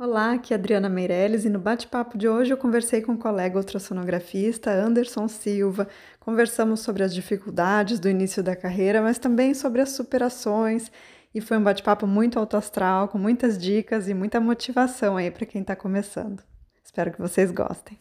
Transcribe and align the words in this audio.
Olá, 0.00 0.34
aqui 0.34 0.54
é 0.54 0.56
Adriana 0.56 0.88
Meirelles 0.88 1.44
e 1.44 1.48
no 1.48 1.58
bate-papo 1.58 2.16
de 2.16 2.28
hoje 2.28 2.52
eu 2.52 2.56
conversei 2.56 3.02
com 3.02 3.14
o 3.14 3.18
colega 3.18 3.58
ultrassonografista 3.58 4.70
Anderson 4.70 5.26
Silva. 5.26 5.88
Conversamos 6.20 6.78
sobre 6.78 7.02
as 7.02 7.12
dificuldades 7.12 7.98
do 7.98 8.08
início 8.08 8.40
da 8.40 8.54
carreira, 8.54 9.02
mas 9.02 9.18
também 9.18 9.54
sobre 9.54 9.80
as 9.80 9.90
superações. 9.90 10.88
E 11.34 11.40
foi 11.40 11.56
um 11.56 11.64
bate-papo 11.64 12.06
muito 12.06 12.38
alto 12.38 12.56
astral, 12.56 13.08
com 13.08 13.18
muitas 13.18 13.58
dicas 13.58 14.08
e 14.08 14.14
muita 14.14 14.38
motivação 14.38 15.16
aí 15.16 15.32
para 15.32 15.44
quem 15.44 15.62
está 15.62 15.74
começando. 15.74 16.44
Espero 16.84 17.10
que 17.10 17.20
vocês 17.20 17.50
gostem. 17.50 17.98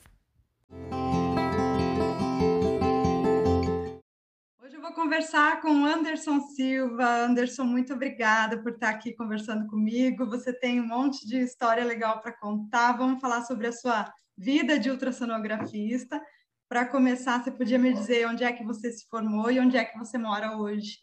Conversar 4.97 5.61
com 5.61 5.85
Anderson 5.85 6.41
Silva. 6.41 7.05
Anderson, 7.05 7.65
muito 7.65 7.93
obrigada 7.93 8.57
por 8.63 8.71
estar 8.71 8.89
aqui 8.89 9.13
conversando 9.13 9.67
comigo. 9.67 10.25
Você 10.25 10.51
tem 10.51 10.81
um 10.81 10.87
monte 10.87 11.25
de 11.27 11.37
história 11.37 11.85
legal 11.85 12.19
para 12.19 12.31
contar. 12.31 12.97
Vamos 12.97 13.21
falar 13.21 13.43
sobre 13.43 13.67
a 13.67 13.71
sua 13.71 14.11
vida 14.35 14.79
de 14.79 14.89
ultrassonografista. 14.89 16.19
Para 16.67 16.83
começar, 16.83 17.43
você 17.43 17.51
podia 17.51 17.77
me 17.77 17.93
dizer 17.93 18.27
onde 18.27 18.43
é 18.43 18.51
que 18.51 18.63
você 18.63 18.91
se 18.91 19.07
formou 19.07 19.51
e 19.51 19.59
onde 19.59 19.77
é 19.77 19.85
que 19.85 19.99
você 19.99 20.17
mora 20.17 20.57
hoje? 20.57 20.97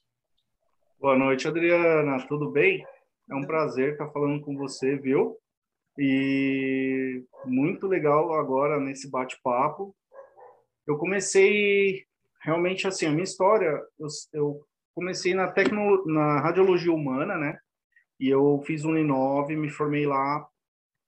Boa 1.01 1.17
noite, 1.17 1.47
Adriana. 1.47 2.27
Tudo 2.27 2.51
bem? 2.51 2.84
É 3.31 3.34
um 3.37 3.47
prazer 3.47 3.92
estar 3.92 4.09
falando 4.09 4.41
com 4.41 4.56
você, 4.56 4.97
viu? 4.97 5.39
E 5.97 7.23
muito 7.45 7.87
legal 7.87 8.34
agora 8.34 8.81
nesse 8.81 9.09
bate-papo. 9.09 9.95
Eu 10.84 10.98
comecei 10.98 12.05
realmente 12.45 12.87
assim 12.87 13.07
a 13.07 13.11
minha 13.11 13.25
história 13.25 13.80
eu, 13.98 14.07
eu 14.33 14.61
comecei 14.95 15.34
na 15.34 15.51
tecno 15.51 16.05
na 16.07 16.41
radiologia 16.41 16.93
humana 16.93 17.37
né? 17.37 17.59
E 18.20 18.29
eu 18.29 18.62
fiz 18.65 18.84
um 18.84 18.93
9 18.93 19.57
me 19.57 19.69
formei 19.69 20.07
lá. 20.07 20.47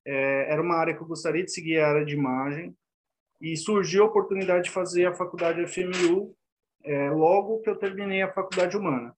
É, 0.04 0.52
era 0.52 0.62
uma 0.62 0.76
área 0.76 0.94
que 0.94 1.02
eu 1.02 1.06
gostaria 1.06 1.44
de 1.44 1.52
seguir 1.52 1.78
a 1.78 1.88
área 1.88 2.04
de 2.04 2.14
imagem. 2.14 2.76
E 3.40 3.56
surgiu 3.56 4.02
a 4.02 4.06
oportunidade 4.06 4.64
de 4.64 4.70
fazer 4.70 5.06
a 5.06 5.14
faculdade 5.14 5.66
FMU 5.66 6.34
é, 6.84 7.10
logo 7.10 7.60
que 7.60 7.70
eu 7.70 7.76
terminei 7.76 8.22
a 8.22 8.32
faculdade 8.32 8.76
humana. 8.76 9.14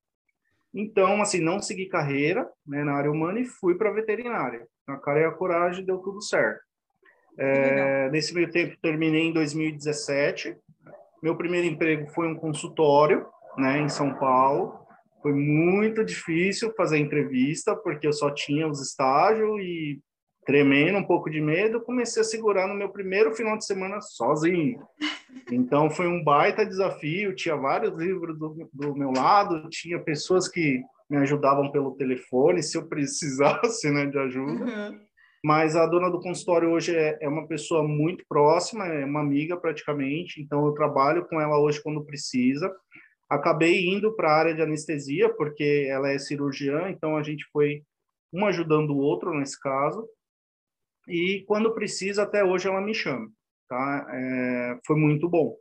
Então 0.74 1.22
assim 1.22 1.40
não 1.40 1.62
segui 1.62 1.86
carreira 1.86 2.48
né, 2.66 2.84
na 2.84 2.94
área 2.94 3.10
humana 3.10 3.40
e 3.40 3.46
fui 3.46 3.74
para 3.76 3.92
veterinária. 3.92 4.66
A 4.86 4.96
cara 4.96 5.20
e 5.20 5.24
a 5.24 5.30
coragem 5.30 5.84
deu 5.84 5.98
tudo 5.98 6.22
certo. 6.22 6.60
É, 7.40 8.10
nesse 8.10 8.34
meio 8.34 8.50
tempo 8.50 8.76
terminei 8.82 9.28
em 9.28 9.32
2017 9.32 10.56
meu 11.22 11.36
primeiro 11.36 11.66
emprego 11.66 12.08
foi 12.08 12.26
um 12.28 12.34
consultório, 12.34 13.26
né, 13.56 13.80
em 13.80 13.88
São 13.88 14.14
Paulo. 14.14 14.78
Foi 15.22 15.32
muito 15.32 16.04
difícil 16.04 16.72
fazer 16.76 16.98
entrevista, 16.98 17.74
porque 17.74 18.06
eu 18.06 18.12
só 18.12 18.30
tinha 18.30 18.68
os 18.68 18.80
estágios 18.80 19.60
e 19.60 20.00
tremendo, 20.46 20.98
um 20.98 21.04
pouco 21.04 21.28
de 21.28 21.42
medo, 21.42 21.80
comecei 21.82 22.22
a 22.22 22.24
segurar 22.24 22.66
no 22.66 22.74
meu 22.74 22.88
primeiro 22.88 23.34
final 23.34 23.58
de 23.58 23.66
semana 23.66 24.00
sozinho. 24.00 24.82
Então 25.52 25.90
foi 25.90 26.06
um 26.06 26.24
baita 26.24 26.64
desafio, 26.64 27.34
tinha 27.34 27.54
vários 27.54 27.94
livros 27.98 28.38
do, 28.38 28.68
do 28.72 28.94
meu 28.94 29.10
lado, 29.10 29.68
tinha 29.68 29.98
pessoas 29.98 30.48
que 30.48 30.82
me 31.08 31.16
ajudavam 31.18 31.70
pelo 31.70 31.96
telefone, 31.96 32.62
se 32.62 32.76
eu 32.76 32.86
precisasse 32.86 33.90
né, 33.90 34.06
de 34.06 34.18
ajuda. 34.18 34.64
Uhum. 34.64 35.00
Mas 35.44 35.76
a 35.76 35.86
dona 35.86 36.10
do 36.10 36.20
consultório 36.20 36.70
hoje 36.70 36.96
é, 36.96 37.18
é 37.20 37.28
uma 37.28 37.46
pessoa 37.46 37.86
muito 37.86 38.24
próxima, 38.28 38.86
é 38.86 39.04
uma 39.04 39.20
amiga 39.20 39.56
praticamente, 39.56 40.42
então 40.42 40.66
eu 40.66 40.72
trabalho 40.72 41.26
com 41.26 41.40
ela 41.40 41.58
hoje 41.58 41.82
quando 41.82 42.04
precisa. 42.04 42.74
Acabei 43.30 43.86
indo 43.86 44.14
para 44.16 44.30
a 44.30 44.36
área 44.36 44.54
de 44.54 44.62
anestesia, 44.62 45.32
porque 45.34 45.86
ela 45.88 46.10
é 46.10 46.18
cirurgiã, 46.18 46.88
então 46.88 47.16
a 47.16 47.22
gente 47.22 47.44
foi 47.52 47.82
um 48.32 48.46
ajudando 48.46 48.90
o 48.90 48.98
outro 48.98 49.32
nesse 49.32 49.58
caso. 49.60 50.08
E 51.06 51.44
quando 51.46 51.74
precisa, 51.74 52.22
até 52.22 52.42
hoje 52.42 52.68
ela 52.68 52.80
me 52.80 52.94
chama. 52.94 53.30
Tá? 53.68 54.06
É, 54.10 54.78
foi 54.86 54.96
muito 54.96 55.28
bom. 55.28 55.54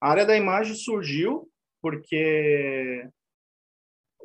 A 0.00 0.10
área 0.10 0.26
da 0.26 0.36
imagem 0.36 0.74
surgiu 0.74 1.48
porque 1.80 3.08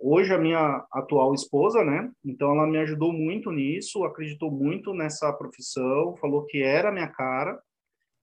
hoje 0.01 0.33
a 0.33 0.37
minha 0.37 0.85
atual 0.91 1.33
esposa, 1.33 1.83
né? 1.83 2.11
Então 2.25 2.51
ela 2.51 2.67
me 2.67 2.77
ajudou 2.79 3.13
muito 3.13 3.51
nisso, 3.51 4.03
acreditou 4.03 4.51
muito 4.51 4.93
nessa 4.93 5.31
profissão, 5.31 6.15
falou 6.17 6.45
que 6.45 6.61
era 6.61 6.89
a 6.89 6.91
minha 6.91 7.07
cara 7.07 7.59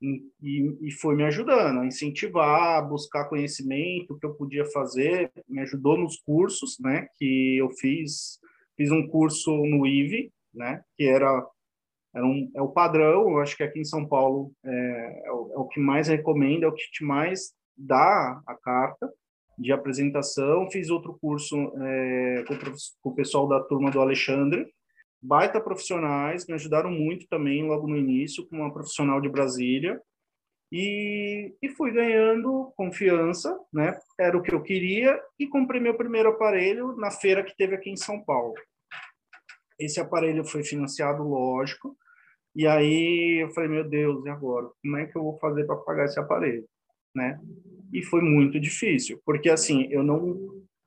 e, 0.00 0.76
e 0.80 0.90
foi 0.92 1.16
me 1.16 1.24
ajudando 1.24 1.80
a 1.80 1.86
incentivar, 1.86 2.78
a 2.78 2.82
buscar 2.82 3.28
conhecimento, 3.28 4.14
o 4.14 4.18
que 4.18 4.26
eu 4.26 4.34
podia 4.34 4.64
fazer, 4.66 5.30
me 5.48 5.60
ajudou 5.60 5.96
nos 5.96 6.16
cursos, 6.18 6.78
né? 6.80 7.08
Que 7.16 7.56
eu 7.58 7.70
fiz, 7.70 8.38
fiz 8.76 8.90
um 8.90 9.06
curso 9.08 9.50
no 9.64 9.86
IVE, 9.86 10.32
né? 10.52 10.82
Que 10.96 11.04
era 11.04 11.46
era 12.14 12.26
um, 12.26 12.50
é 12.56 12.62
o 12.62 12.70
padrão, 12.70 13.28
eu 13.28 13.38
acho 13.38 13.56
que 13.56 13.62
aqui 13.62 13.78
em 13.78 13.84
São 13.84 14.06
Paulo 14.06 14.50
é, 14.64 15.22
é, 15.26 15.32
o, 15.32 15.52
é 15.52 15.58
o 15.58 15.68
que 15.68 15.78
mais 15.78 16.08
recomenda, 16.08 16.64
é 16.64 16.68
o 16.68 16.72
que 16.72 16.90
te 16.90 17.04
mais 17.04 17.52
dá 17.76 18.42
a 18.46 18.54
carta 18.56 19.08
de 19.58 19.72
apresentação, 19.72 20.70
fiz 20.70 20.88
outro 20.88 21.18
curso 21.20 21.56
é, 21.82 22.44
com, 22.46 23.10
o 23.10 23.14
pessoal 23.14 23.48
da 23.48 23.60
turma 23.60 23.90
do 23.90 24.00
Alexandre, 24.00 24.72
baita 25.20 25.60
profissionais, 25.60 26.46
me 26.46 26.54
ajudaram 26.54 26.90
muito 26.90 27.26
também 27.28 27.64
logo 27.64 27.88
no 27.88 27.96
início, 27.96 28.46
com 28.46 28.56
uma 28.56 28.72
profissional 28.72 29.20
de 29.20 29.28
Brasília, 29.28 30.00
e, 30.70 31.54
e 31.60 31.68
fui 31.70 31.90
ganhando 31.90 32.72
confiança, 32.76 33.58
né? 33.72 33.98
Era 34.20 34.36
o 34.36 34.42
que 34.42 34.54
eu 34.54 34.62
queria, 34.62 35.20
e 35.38 35.48
comprei 35.48 35.80
meu 35.80 35.96
primeiro 35.96 36.28
aparelho 36.28 36.94
na 36.96 37.10
feira 37.10 37.42
que 37.42 37.56
teve 37.56 37.74
aqui 37.74 37.90
em 37.90 37.96
São 37.96 38.22
Paulo. 38.22 38.54
Esse 39.78 39.98
aparelho 39.98 40.44
foi 40.44 40.62
financiado, 40.62 41.22
lógico, 41.22 41.96
e 42.54 42.66
aí 42.66 43.42
eu 43.42 43.50
falei, 43.50 43.70
meu 43.70 43.88
Deus, 43.88 44.24
e 44.24 44.28
agora? 44.28 44.68
Como 44.82 44.96
é 44.96 45.06
que 45.06 45.16
eu 45.16 45.22
vou 45.22 45.38
fazer 45.38 45.64
para 45.64 45.76
pagar 45.76 46.04
esse 46.04 46.20
aparelho? 46.20 46.68
Né? 47.18 47.40
e 47.92 48.02
foi 48.02 48.20
muito 48.20 48.60
difícil, 48.60 49.20
porque 49.24 49.48
assim, 49.48 49.86
eu 49.90 50.02
não 50.02 50.36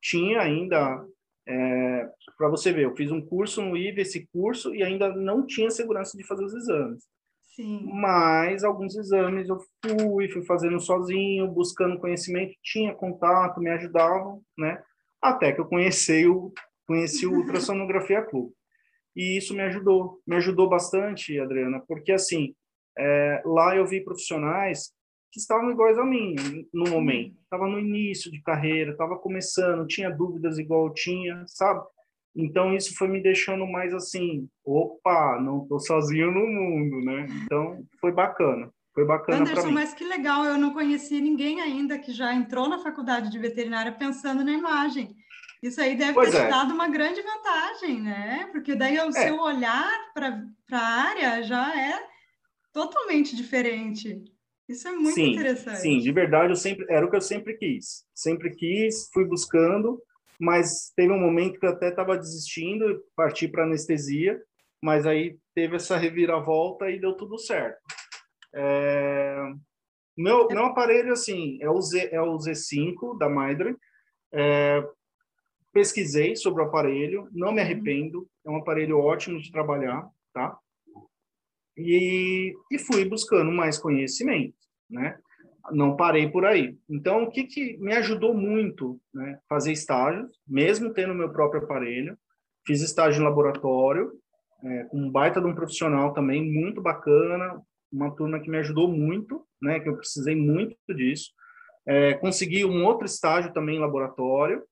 tinha 0.00 0.40
ainda, 0.40 1.04
é, 1.46 2.08
para 2.36 2.48
você 2.48 2.72
ver, 2.72 2.84
eu 2.84 2.96
fiz 2.96 3.10
um 3.10 3.20
curso 3.20 3.62
no 3.62 3.76
IVE, 3.76 4.02
esse 4.02 4.26
curso, 4.32 4.74
e 4.74 4.82
ainda 4.82 5.14
não 5.14 5.46
tinha 5.46 5.70
segurança 5.70 6.16
de 6.16 6.26
fazer 6.26 6.44
os 6.44 6.54
exames. 6.54 7.04
Sim. 7.54 7.86
Mas 7.92 8.64
alguns 8.64 8.96
exames 8.96 9.48
eu 9.48 9.58
fui, 9.84 10.28
fui 10.28 10.42
fazendo 10.44 10.80
sozinho, 10.80 11.48
buscando 11.48 11.98
conhecimento, 11.98 12.54
tinha 12.62 12.94
contato, 12.94 13.60
me 13.60 13.70
ajudavam, 13.70 14.40
né? 14.56 14.82
Até 15.20 15.52
que 15.52 15.60
eu 15.60 15.66
conheci 15.66 16.26
o, 16.26 16.52
conheci 16.86 17.26
o 17.26 17.34
Ultrassonografia 17.34 18.22
Clube. 18.26 18.52
E 19.14 19.36
isso 19.36 19.54
me 19.54 19.62
ajudou, 19.64 20.20
me 20.26 20.36
ajudou 20.36 20.68
bastante, 20.68 21.38
Adriana, 21.38 21.82
porque 21.86 22.12
assim, 22.12 22.54
é, 22.96 23.42
lá 23.44 23.76
eu 23.76 23.86
vi 23.86 24.02
profissionais 24.02 24.90
que 25.32 25.40
estavam 25.40 25.70
iguais 25.70 25.98
a 25.98 26.04
mim 26.04 26.34
no 26.72 26.90
momento. 26.90 27.34
Estava 27.42 27.66
no 27.66 27.80
início 27.80 28.30
de 28.30 28.42
carreira, 28.42 28.92
estava 28.92 29.16
começando, 29.16 29.86
tinha 29.86 30.10
dúvidas 30.10 30.58
igual 30.58 30.86
eu 30.86 30.92
tinha, 30.92 31.42
sabe? 31.46 31.82
Então 32.36 32.74
isso 32.74 32.94
foi 32.94 33.08
me 33.08 33.22
deixando 33.22 33.66
mais 33.66 33.94
assim, 33.94 34.46
opa, 34.64 35.40
não 35.40 35.62
estou 35.62 35.80
sozinho 35.80 36.30
no 36.30 36.46
mundo, 36.46 37.04
né? 37.04 37.26
Então 37.44 37.82
foi 37.98 38.12
bacana. 38.12 38.70
Foi 38.94 39.06
bacana 39.06 39.38
Anderson, 39.38 39.70
mas 39.70 39.94
que 39.94 40.04
legal, 40.04 40.44
eu 40.44 40.58
não 40.58 40.74
conheci 40.74 41.18
ninguém 41.18 41.62
ainda 41.62 41.98
que 41.98 42.12
já 42.12 42.34
entrou 42.34 42.68
na 42.68 42.78
faculdade 42.78 43.30
de 43.30 43.38
veterinária 43.38 43.90
pensando 43.90 44.44
na 44.44 44.52
imagem. 44.52 45.16
Isso 45.62 45.80
aí 45.80 45.96
deve 45.96 46.12
pois 46.12 46.30
ter 46.30 46.38
é. 46.38 46.44
te 46.44 46.50
dado 46.50 46.74
uma 46.74 46.88
grande 46.88 47.22
vantagem, 47.22 48.02
né? 48.02 48.48
Porque 48.52 48.74
daí 48.74 48.98
o 48.98 49.08
é. 49.08 49.12
seu 49.12 49.40
olhar 49.40 49.90
para 50.12 50.44
a 50.72 50.78
área 50.78 51.42
já 51.42 51.74
é 51.74 52.06
totalmente 52.70 53.34
diferente. 53.34 54.22
Isso 54.72 54.88
é 54.88 54.92
muito 54.92 55.14
sim, 55.14 55.32
interessante. 55.32 55.80
Sim, 55.80 55.98
de 55.98 56.10
verdade, 56.10 56.50
eu 56.50 56.56
sempre 56.56 56.86
era 56.88 57.04
o 57.04 57.10
que 57.10 57.16
eu 57.16 57.20
sempre 57.20 57.54
quis. 57.58 58.06
Sempre 58.14 58.56
quis, 58.56 59.10
fui 59.12 59.24
buscando, 59.24 60.02
mas 60.40 60.90
teve 60.96 61.12
um 61.12 61.20
momento 61.20 61.60
que 61.60 61.66
eu 61.66 61.70
até 61.70 61.90
estava 61.90 62.16
desistindo, 62.16 63.04
parti 63.14 63.46
para 63.46 63.64
anestesia, 63.64 64.42
mas 64.82 65.06
aí 65.06 65.36
teve 65.54 65.76
essa 65.76 65.98
reviravolta 65.98 66.90
e 66.90 66.98
deu 66.98 67.14
tudo 67.14 67.38
certo. 67.38 67.78
É... 68.54 69.36
Meu, 70.16 70.48
meu 70.48 70.64
aparelho, 70.64 71.12
assim, 71.12 71.58
é 71.60 71.68
o, 71.68 71.80
Z, 71.80 72.08
é 72.10 72.20
o 72.20 72.36
Z5 72.38 73.18
da 73.18 73.28
Maidre. 73.28 73.76
É... 74.32 74.82
Pesquisei 75.70 76.34
sobre 76.34 76.62
o 76.62 76.66
aparelho, 76.66 77.28
não 77.30 77.52
me 77.52 77.60
arrependo, 77.60 78.26
é 78.44 78.50
um 78.50 78.56
aparelho 78.56 78.98
ótimo 78.98 79.38
de 79.38 79.52
trabalhar, 79.52 80.06
tá? 80.32 80.58
e, 81.76 82.54
e 82.70 82.78
fui 82.78 83.04
buscando 83.04 83.50
mais 83.50 83.78
conhecimento, 83.78 84.54
né? 84.92 85.18
Não 85.70 85.96
parei 85.96 86.28
por 86.28 86.44
aí. 86.44 86.76
Então, 86.88 87.24
o 87.24 87.30
que, 87.30 87.44
que 87.44 87.76
me 87.78 87.94
ajudou 87.94 88.34
muito, 88.34 89.00
né? 89.14 89.38
Fazer 89.48 89.72
estágios, 89.72 90.30
mesmo 90.46 90.92
tendo 90.92 91.14
meu 91.14 91.30
próprio 91.30 91.62
aparelho. 91.62 92.16
Fiz 92.66 92.80
estágio 92.80 93.20
em 93.20 93.24
laboratório, 93.24 94.12
é, 94.64 94.86
um 94.92 95.10
baita 95.10 95.40
de 95.40 95.46
um 95.46 95.54
profissional 95.54 96.12
também, 96.12 96.48
muito 96.52 96.80
bacana, 96.80 97.60
uma 97.92 98.14
turma 98.14 98.38
que 98.38 98.48
me 98.48 98.58
ajudou 98.58 98.88
muito, 98.88 99.44
né? 99.60 99.80
Que 99.80 99.88
eu 99.88 99.96
precisei 99.96 100.36
muito 100.36 100.76
disso. 100.94 101.32
É, 101.86 102.14
consegui 102.14 102.64
um 102.64 102.84
outro 102.84 103.06
estágio 103.06 103.52
também 103.52 103.76
em 103.76 103.80
laboratório, 103.80 104.62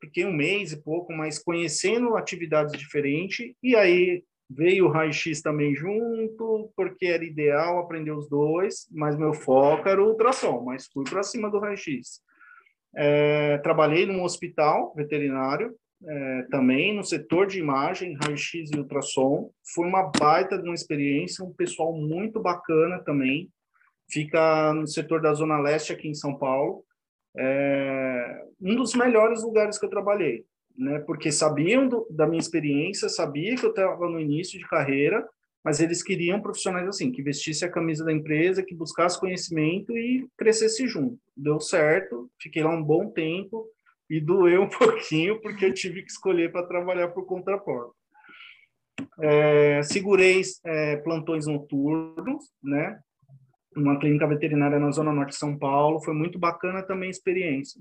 fiquei 0.00 0.24
um 0.24 0.32
mês 0.32 0.72
e 0.72 0.82
pouco, 0.82 1.12
mas 1.12 1.38
conhecendo 1.38 2.16
atividades 2.16 2.76
diferentes, 2.78 3.54
e 3.62 3.76
aí 3.76 4.24
Veio 4.52 4.86
o 4.86 4.90
raio-x 4.90 5.40
também 5.40 5.76
junto, 5.76 6.72
porque 6.74 7.06
era 7.06 7.24
ideal 7.24 7.78
aprender 7.78 8.10
os 8.10 8.28
dois, 8.28 8.88
mas 8.90 9.16
meu 9.16 9.32
foco 9.32 9.88
era 9.88 10.02
o 10.02 10.08
ultrassom, 10.08 10.64
mas 10.64 10.88
fui 10.88 11.04
para 11.04 11.22
cima 11.22 11.48
do 11.48 11.60
raio-x. 11.60 12.20
É, 12.96 13.58
trabalhei 13.58 14.04
num 14.06 14.24
hospital 14.24 14.92
veterinário, 14.96 15.72
é, 16.04 16.42
também 16.50 16.96
no 16.96 17.04
setor 17.04 17.46
de 17.46 17.60
imagem, 17.60 18.16
raio-x 18.20 18.70
e 18.74 18.76
ultrassom. 18.76 19.52
Foi 19.72 19.86
uma 19.86 20.10
baita 20.18 20.58
de 20.58 20.64
uma 20.64 20.74
experiência, 20.74 21.44
um 21.44 21.52
pessoal 21.52 21.92
muito 21.92 22.40
bacana 22.40 22.98
também. 23.04 23.48
Fica 24.10 24.74
no 24.74 24.88
setor 24.88 25.22
da 25.22 25.32
Zona 25.32 25.60
Leste, 25.60 25.92
aqui 25.92 26.08
em 26.08 26.14
São 26.14 26.36
Paulo. 26.36 26.84
É, 27.38 28.42
um 28.60 28.74
dos 28.74 28.96
melhores 28.96 29.44
lugares 29.44 29.78
que 29.78 29.86
eu 29.86 29.90
trabalhei 29.90 30.44
né? 30.80 30.98
Porque 31.00 31.30
sabiam 31.30 31.86
do, 31.86 32.06
da 32.10 32.26
minha 32.26 32.40
experiência, 32.40 33.08
sabia 33.10 33.54
que 33.54 33.64
eu 33.64 33.70
estava 33.70 34.08
no 34.08 34.18
início 34.18 34.58
de 34.58 34.66
carreira, 34.66 35.28
mas 35.62 35.78
eles 35.78 36.02
queriam 36.02 36.40
profissionais 36.40 36.88
assim, 36.88 37.12
que 37.12 37.22
vestisse 37.22 37.66
a 37.66 37.70
camisa 37.70 38.02
da 38.02 38.10
empresa, 38.10 38.62
que 38.62 38.74
buscasse 38.74 39.20
conhecimento 39.20 39.94
e 39.96 40.26
crescesse 40.38 40.88
junto. 40.88 41.20
Deu 41.36 41.60
certo, 41.60 42.30
fiquei 42.40 42.64
lá 42.64 42.70
um 42.70 42.82
bom 42.82 43.10
tempo 43.10 43.66
e 44.08 44.18
doeu 44.18 44.62
um 44.64 44.70
pouquinho 44.70 45.38
porque 45.42 45.66
eu 45.66 45.74
tive 45.74 46.02
que 46.02 46.10
escolher 46.10 46.50
para 46.50 46.66
trabalhar 46.66 47.08
por 47.08 47.26
conta 47.26 47.58
própria. 47.58 47.92
É, 49.20 49.82
segurei 49.82 50.40
é, 50.64 50.96
plantões 50.96 51.46
noturnos, 51.46 52.44
né? 52.62 52.98
Uma 53.76 53.98
clínica 53.98 54.26
veterinária 54.26 54.78
na 54.78 54.90
zona 54.90 55.12
norte 55.12 55.30
de 55.30 55.36
São 55.36 55.56
Paulo, 55.58 56.02
foi 56.02 56.14
muito 56.14 56.38
bacana 56.38 56.82
também 56.82 57.08
a 57.08 57.10
experiência. 57.10 57.80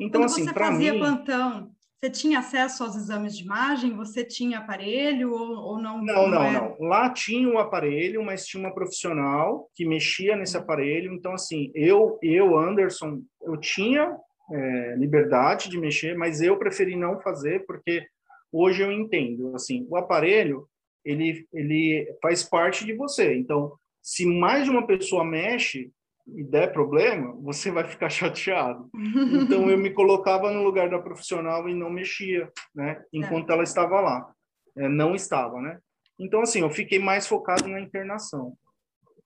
Então, 0.00 0.22
Quando 0.22 0.30
assim, 0.30 0.52
para 0.52 0.70
mim. 0.70 0.78
Você 0.78 0.86
fazia 0.86 0.98
plantão, 0.98 1.70
você 2.00 2.10
tinha 2.10 2.38
acesso 2.38 2.84
aos 2.84 2.94
exames 2.94 3.36
de 3.36 3.42
imagem? 3.42 3.96
Você 3.96 4.24
tinha 4.24 4.58
aparelho 4.58 5.32
ou, 5.32 5.50
ou 5.50 5.82
não? 5.82 6.00
Não, 6.00 6.28
não, 6.28 6.52
não, 6.52 6.52
não. 6.52 6.76
Lá 6.88 7.10
tinha 7.10 7.48
um 7.48 7.58
aparelho, 7.58 8.22
mas 8.22 8.46
tinha 8.46 8.62
uma 8.62 8.72
profissional 8.72 9.68
que 9.74 9.84
mexia 9.84 10.36
nesse 10.36 10.56
uhum. 10.56 10.62
aparelho. 10.62 11.12
Então, 11.12 11.32
assim, 11.32 11.72
eu, 11.74 12.16
eu 12.22 12.56
Anderson, 12.56 13.20
eu 13.42 13.56
tinha 13.56 14.16
é, 14.52 14.94
liberdade 14.96 15.68
de 15.68 15.76
mexer, 15.76 16.16
mas 16.16 16.40
eu 16.40 16.56
preferi 16.56 16.94
não 16.94 17.20
fazer 17.20 17.66
porque 17.66 18.06
hoje 18.52 18.80
eu 18.82 18.92
entendo. 18.92 19.54
Assim, 19.56 19.84
o 19.90 19.96
aparelho 19.96 20.68
ele, 21.04 21.48
ele 21.52 22.16
faz 22.22 22.44
parte 22.44 22.84
de 22.84 22.94
você. 22.94 23.34
Então, 23.34 23.72
se 24.00 24.24
mais 24.24 24.64
de 24.64 24.70
uma 24.70 24.86
pessoa 24.86 25.24
mexe, 25.24 25.90
e 26.34 26.44
der 26.44 26.72
problema, 26.72 27.32
você 27.40 27.70
vai 27.70 27.84
ficar 27.84 28.08
chateado. 28.10 28.88
Então 28.94 29.70
eu 29.70 29.78
me 29.78 29.90
colocava 29.90 30.50
no 30.50 30.62
lugar 30.62 30.88
da 30.90 30.98
profissional 30.98 31.68
e 31.68 31.74
não 31.74 31.90
mexia, 31.90 32.50
né? 32.74 33.02
Enquanto 33.12 33.50
é. 33.50 33.52
ela 33.54 33.62
estava 33.62 34.00
lá, 34.00 34.30
é, 34.76 34.88
não 34.88 35.14
estava, 35.14 35.60
né? 35.60 35.78
Então 36.18 36.40
assim, 36.40 36.60
eu 36.60 36.70
fiquei 36.70 36.98
mais 36.98 37.26
focado 37.26 37.68
na 37.68 37.80
internação. 37.80 38.54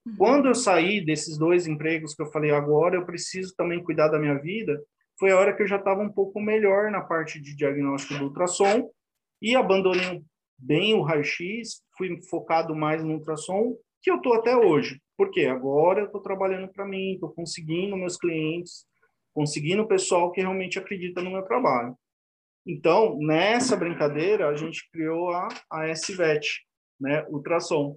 Uhum. 0.06 0.16
Quando 0.16 0.48
eu 0.48 0.54
saí 0.54 1.04
desses 1.04 1.38
dois 1.38 1.66
empregos 1.66 2.14
que 2.14 2.22
eu 2.22 2.30
falei 2.30 2.50
agora, 2.50 2.96
eu 2.96 3.06
preciso 3.06 3.54
também 3.56 3.82
cuidar 3.82 4.08
da 4.08 4.18
minha 4.18 4.38
vida. 4.38 4.80
Foi 5.18 5.30
a 5.30 5.38
hora 5.38 5.54
que 5.54 5.62
eu 5.62 5.68
já 5.68 5.76
estava 5.76 6.02
um 6.02 6.12
pouco 6.12 6.40
melhor 6.40 6.90
na 6.90 7.00
parte 7.00 7.40
de 7.40 7.54
diagnóstico 7.54 8.18
do 8.18 8.24
ultrassom 8.24 8.90
e 9.40 9.54
abandonei 9.54 10.22
bem 10.58 10.94
o 10.94 11.02
raio-x, 11.02 11.82
fui 11.96 12.20
focado 12.30 12.74
mais 12.74 13.02
no 13.02 13.14
ultrassom, 13.14 13.76
que 14.02 14.10
eu 14.10 14.20
tô 14.20 14.34
até 14.34 14.56
hoje. 14.56 15.00
Porque 15.16 15.46
agora 15.46 16.00
eu 16.00 16.06
estou 16.06 16.20
trabalhando 16.20 16.68
para 16.68 16.84
mim, 16.84 17.14
estou 17.14 17.32
conseguindo 17.32 17.96
meus 17.96 18.16
clientes, 18.16 18.84
conseguindo 19.32 19.82
o 19.82 19.88
pessoal 19.88 20.32
que 20.32 20.40
realmente 20.40 20.78
acredita 20.78 21.22
no 21.22 21.30
meu 21.30 21.42
trabalho. 21.42 21.96
Então, 22.66 23.18
nessa 23.18 23.76
brincadeira, 23.76 24.48
a 24.48 24.54
gente 24.54 24.88
criou 24.90 25.30
a, 25.30 25.48
a 25.70 25.88
SVET, 25.90 26.46
né, 27.00 27.24
ultrassom, 27.28 27.96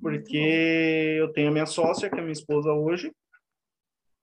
porque 0.00 1.16
eu 1.18 1.32
tenho 1.32 1.48
a 1.48 1.52
minha 1.52 1.66
sócia, 1.66 2.08
que 2.08 2.18
é 2.18 2.20
minha 2.20 2.32
esposa 2.32 2.72
hoje, 2.72 3.12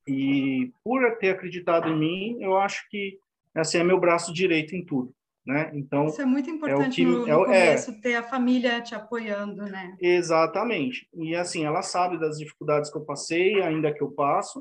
e 0.07 0.71
por 0.83 1.17
ter 1.17 1.29
acreditado 1.29 1.89
em 1.89 1.97
mim, 1.97 2.37
eu 2.41 2.57
acho 2.57 2.87
que 2.89 3.17
assim 3.55 3.77
é 3.77 3.83
meu 3.83 3.99
braço 3.99 4.33
direito 4.33 4.75
em 4.75 4.85
tudo 4.85 5.13
né? 5.45 5.71
Então 5.73 6.07
isso 6.07 6.21
é 6.21 6.25
muito 6.25 6.49
importante 6.49 7.01
é 7.01 7.05
que, 7.05 7.05
no, 7.05 7.25
no 7.25 7.27
é, 7.27 7.45
começo 7.45 7.91
é, 7.91 7.93
ter 7.95 8.15
a 8.15 8.23
família 8.23 8.81
te 8.81 8.95
apoiando, 8.95 9.63
né? 9.63 9.95
Exatamente. 9.99 11.07
E 11.13 11.35
assim, 11.35 11.65
ela 11.65 11.81
sabe 11.81 12.19
das 12.19 12.37
dificuldades 12.37 12.91
que 12.91 12.97
eu 12.97 13.05
passei, 13.05 13.61
ainda 13.61 13.93
que 13.93 14.01
eu 14.01 14.11
passo. 14.11 14.59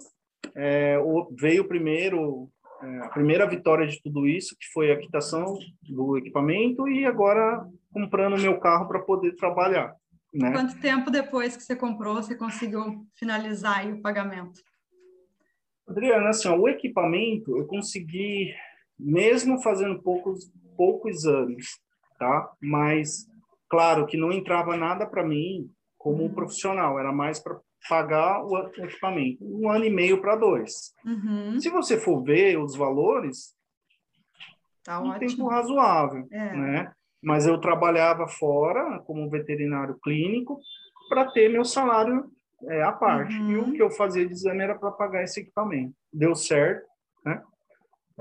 É, 0.54 0.98
veio 1.38 1.68
primeiro 1.68 2.50
é, 2.82 2.98
a 2.98 3.08
primeira 3.08 3.46
vitória 3.46 3.86
de 3.86 4.02
tudo 4.02 4.26
isso, 4.26 4.56
que 4.58 4.66
foi 4.72 4.90
a 4.90 4.98
quitação 4.98 5.56
do 5.82 6.18
equipamento 6.18 6.88
e 6.88 7.06
agora 7.06 7.64
comprando 7.92 8.40
meu 8.40 8.58
carro 8.58 8.88
para 8.88 8.98
poder 8.98 9.36
trabalhar. 9.36 9.94
Né? 10.34 10.50
Quanto 10.50 10.80
tempo 10.80 11.10
depois 11.10 11.56
que 11.56 11.62
você 11.62 11.76
comprou, 11.76 12.14
você 12.14 12.34
conseguiu 12.34 13.06
finalizar 13.14 13.86
o 13.86 14.00
pagamento? 14.02 14.60
Adriana, 15.86 16.30
assim, 16.30 16.48
ó, 16.48 16.56
o 16.56 16.68
equipamento 16.68 17.56
eu 17.56 17.66
consegui, 17.66 18.52
mesmo 18.98 19.60
fazendo 19.60 20.02
poucos 20.02 20.50
poucos 20.82 21.18
exames, 21.18 21.78
tá? 22.18 22.50
Mas, 22.60 23.28
claro, 23.70 24.04
que 24.04 24.16
não 24.16 24.32
entrava 24.32 24.76
nada 24.76 25.06
para 25.06 25.22
mim 25.22 25.70
como 25.96 26.24
um 26.24 26.34
profissional, 26.34 26.98
era 26.98 27.12
mais 27.12 27.38
para 27.38 27.56
pagar 27.88 28.44
o 28.44 28.58
equipamento. 28.58 29.44
Um 29.44 29.70
ano 29.70 29.84
e 29.84 29.90
meio 29.90 30.20
para 30.20 30.34
dois. 30.34 30.92
Uhum. 31.06 31.60
Se 31.60 31.70
você 31.70 32.00
for 32.00 32.20
ver 32.24 32.58
os 32.58 32.74
valores, 32.74 33.54
tá 34.82 35.00
um 35.00 35.10
ótimo. 35.10 35.30
tempo 35.30 35.46
razoável, 35.46 36.26
é. 36.32 36.56
né? 36.56 36.92
Mas 37.22 37.46
eu 37.46 37.60
trabalhava 37.60 38.26
fora 38.26 38.98
como 39.06 39.30
veterinário 39.30 39.96
clínico 40.02 40.58
para 41.08 41.30
ter 41.30 41.48
meu 41.48 41.64
salário 41.64 42.28
é, 42.64 42.82
à 42.82 42.90
parte. 42.90 43.36
Uhum. 43.36 43.50
E 43.52 43.56
o 43.56 43.64
uhum. 43.66 43.72
que 43.72 43.82
eu 43.82 43.90
fazia 43.92 44.26
de 44.26 44.32
exame 44.32 44.64
era 44.64 44.76
para 44.76 44.90
pagar 44.90 45.22
esse 45.22 45.38
equipamento. 45.38 45.94
Deu 46.12 46.34
certo, 46.34 46.84
né? 47.24 47.40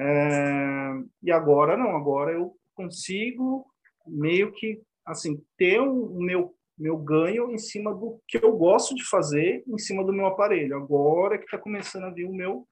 É, 0.04 0.94
e 1.22 1.32
agora 1.32 1.78
não, 1.78 1.96
agora 1.96 2.32
eu 2.32 2.56
consigo 2.74 3.68
meio 4.08 4.52
que 4.52 4.82
assim 5.06 5.40
ter 5.58 5.80
o 5.80 6.18
meu 6.20 6.56
meu 6.78 6.98
ganho 6.98 7.52
em 7.52 7.60
cima 7.60 7.94
do 7.94 8.20
que 8.28 8.44
eu 8.44 8.58
gosto 8.58 8.96
de 8.96 9.08
fazer, 9.08 9.64
em 9.68 9.78
cima 9.78 10.04
do 10.04 10.12
meu 10.12 10.26
aparelho. 10.26 10.76
Agora 10.76 11.38
que 11.38 11.44
está 11.44 11.56
começando 11.56 12.06
a 12.06 12.10
vir 12.10 12.26
o 12.26 12.34
meu 12.34 12.68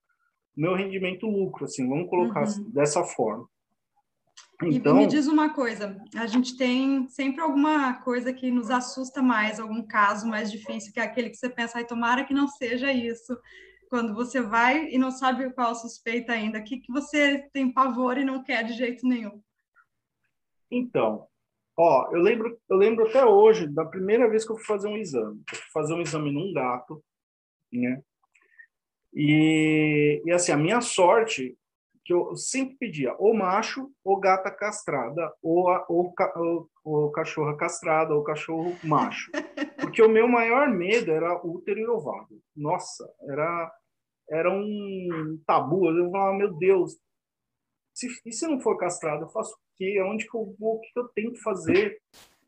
meu 0.56 0.74
rendimento 0.74 1.26
lucro, 1.26 1.64
assim, 1.64 1.88
vamos 1.88 2.10
colocar 2.10 2.42
uhum. 2.42 2.70
dessa 2.72 3.04
forma. 3.04 3.48
Então, 4.64 4.96
e 4.96 4.98
me 4.98 5.06
diz 5.06 5.26
uma 5.28 5.54
coisa, 5.54 5.96
a 6.16 6.26
gente 6.26 6.56
tem 6.56 7.08
sempre 7.08 7.40
alguma 7.40 7.94
coisa 8.02 8.32
que 8.32 8.50
nos 8.50 8.68
assusta 8.68 9.22
mais, 9.22 9.58
algum 9.58 9.82
caso 9.86 10.26
mais 10.28 10.50
difícil, 10.50 10.92
que 10.92 11.00
é 11.00 11.04
aquele 11.04 11.30
que 11.30 11.36
você 11.36 11.48
pensa, 11.48 11.78
ai, 11.78 11.86
tomara 11.86 12.24
que 12.24 12.34
não 12.34 12.46
seja 12.48 12.92
isso 12.92 13.38
quando 13.90 14.14
você 14.14 14.40
vai 14.40 14.88
e 14.88 14.96
não 14.96 15.10
sabe 15.10 15.52
qual 15.52 15.72
a 15.72 15.74
suspeita 15.74 16.32
ainda? 16.32 16.60
O 16.60 16.64
que, 16.64 16.78
que 16.78 16.92
você 16.92 17.50
tem 17.52 17.72
pavor 17.72 18.16
e 18.16 18.24
não 18.24 18.42
quer 18.42 18.64
de 18.64 18.72
jeito 18.72 19.06
nenhum? 19.06 19.42
Então, 20.70 21.26
ó, 21.76 22.08
eu 22.12 22.20
lembro, 22.22 22.56
eu 22.68 22.76
lembro 22.76 23.08
até 23.08 23.24
hoje 23.24 23.66
da 23.66 23.84
primeira 23.84 24.30
vez 24.30 24.46
que 24.46 24.52
eu 24.52 24.56
fui 24.56 24.64
fazer 24.64 24.86
um 24.86 24.96
exame. 24.96 25.42
Eu 25.52 25.58
fui 25.58 25.70
fazer 25.72 25.94
um 25.94 26.00
exame 26.00 26.30
num 26.30 26.52
gato, 26.52 27.02
né? 27.72 28.00
E, 29.12 30.22
e 30.24 30.30
assim, 30.30 30.52
a 30.52 30.56
minha 30.56 30.80
sorte 30.80 31.58
que 32.04 32.14
eu 32.14 32.36
sempre 32.36 32.76
pedia 32.76 33.14
ou 33.18 33.34
macho 33.34 33.90
ou 34.04 34.18
gata 34.18 34.50
castrada 34.52 35.32
ou, 35.42 35.66
ou, 35.88 36.14
ou, 36.36 36.70
ou 36.84 37.10
cachorra 37.10 37.56
castrada 37.56 38.14
ou 38.14 38.22
cachorro 38.22 38.76
macho 38.82 39.30
porque 39.80 40.00
o 40.00 40.08
meu 40.08 40.26
maior 40.26 40.68
medo 40.70 41.10
era 41.10 41.40
útero 41.44 41.78
e 41.78 41.86
ovário 41.86 42.40
nossa 42.56 43.08
era 43.28 43.70
era 44.30 44.50
um 44.50 45.38
tabu. 45.46 45.90
Eu 45.90 46.10
falava, 46.10 46.36
meu 46.36 46.52
Deus, 46.54 46.96
se, 47.94 48.08
e 48.24 48.32
se 48.32 48.46
eu 48.46 48.50
não 48.50 48.60
for 48.60 48.76
castrado, 48.76 49.24
eu 49.24 49.28
faço 49.28 49.52
o 49.52 49.58
quê? 49.76 50.00
Onde 50.02 50.28
que 50.28 50.36
eu 50.36 50.54
vou? 50.58 50.76
O 50.76 50.80
que 50.80 50.90
eu 50.96 51.08
tenho 51.08 51.32
que 51.32 51.40
fazer? 51.40 52.00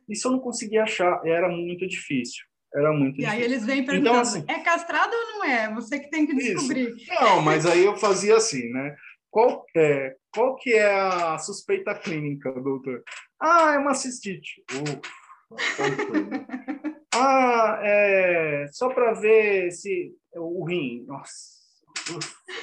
Isso 0.09 0.29
eu 0.29 0.33
não 0.33 0.41
conseguia 0.41 0.85
achar. 0.85 1.21
Era 1.27 1.49
muito 1.49 1.87
difícil. 1.87 2.45
Era 2.75 2.91
muito 2.93 3.17
e 3.17 3.19
difícil. 3.19 3.33
aí 3.33 3.43
eles 3.43 3.67
vêm 3.67 3.81
então, 3.81 3.93
perguntando, 3.93 4.17
então, 4.17 4.23
assim, 4.23 4.45
é 4.49 4.61
castrado 4.61 5.13
ou 5.13 5.39
não 5.39 5.45
é? 5.45 5.75
Você 5.75 5.99
que 5.99 6.09
tem 6.09 6.27
que 6.27 6.35
descobrir. 6.35 6.97
Isso. 6.97 7.13
Não, 7.21 7.43
mas 7.43 7.67
aí 7.67 7.85
eu 7.85 7.97
fazia 7.97 8.37
assim, 8.37 8.71
né? 8.71 8.97
Qual, 9.31 9.65
é, 9.77 10.17
qual 10.35 10.57
que 10.57 10.73
é 10.75 10.95
a 10.95 11.39
suspeita 11.39 11.95
clínica, 11.95 12.51
doutor? 12.53 13.03
Ah, 13.41 13.75
é 13.75 13.79
uma 13.79 13.95
cistite. 13.95 14.63
ah, 17.15 17.81
é, 17.83 18.67
só 18.73 18.91
para 18.91 19.15
ver 19.15 19.71
se 19.71 20.15
o 20.35 20.65
rim. 20.65 21.05
Nossa, 21.07 21.62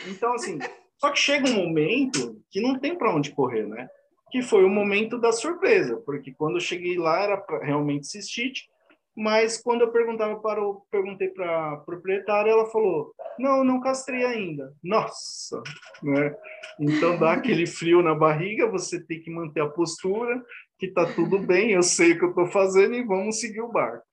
então, 0.08 0.34
assim, 0.34 0.60
só 0.98 1.12
que 1.12 1.20
chega 1.20 1.50
um 1.50 1.56
momento 1.56 2.42
que 2.52 2.62
não 2.62 2.78
tem 2.78 2.98
para 2.98 3.14
onde 3.14 3.32
correr, 3.32 3.66
né? 3.66 3.88
Que 4.32 4.42
foi 4.42 4.64
o 4.64 4.70
momento 4.70 5.18
da 5.18 5.32
surpresa, 5.32 5.98
porque 6.06 6.34
quando 6.34 6.58
eu 6.58 6.62
cheguei 6.62 6.98
lá 6.98 7.22
era 7.22 7.44
realmente 7.62 8.08
cistite, 8.08 8.70
mas 9.16 9.62
quando 9.62 9.82
eu 9.82 9.92
perguntava 9.92 10.40
para 10.40 10.64
o 10.64 10.86
perguntei 10.92 11.30
para 11.30 11.74
a 11.74 11.78
proprietária, 11.78 12.52
ela 12.52 12.66
falou: 12.68 13.14
"Não, 13.38 13.64
não 13.64 13.82
castrei 13.82 14.24
ainda". 14.24 14.74
Nossa, 14.84 15.62
né? 16.04 16.36
Então 16.80 17.18
dá 17.18 17.34
aquele 17.34 17.66
frio 17.66 18.02
na 18.02 18.16
barriga, 18.16 18.70
você 18.70 19.00
tem 19.04 19.20
que 19.20 19.32
manter 19.32 19.62
a 19.62 19.70
postura, 19.70 20.42
que 20.78 20.88
tá 20.88 21.06
tudo 21.06 21.40
bem, 21.40 21.72
eu 21.72 21.84
sei 21.84 22.14
o 22.14 22.20
que 22.20 22.26
eu 22.26 22.30
estou 22.30 22.48
fazendo 22.48 22.96
e 22.96 23.04
vamos 23.04 23.40
seguir 23.40 23.62
o 23.62 23.72
barco. 23.72 24.06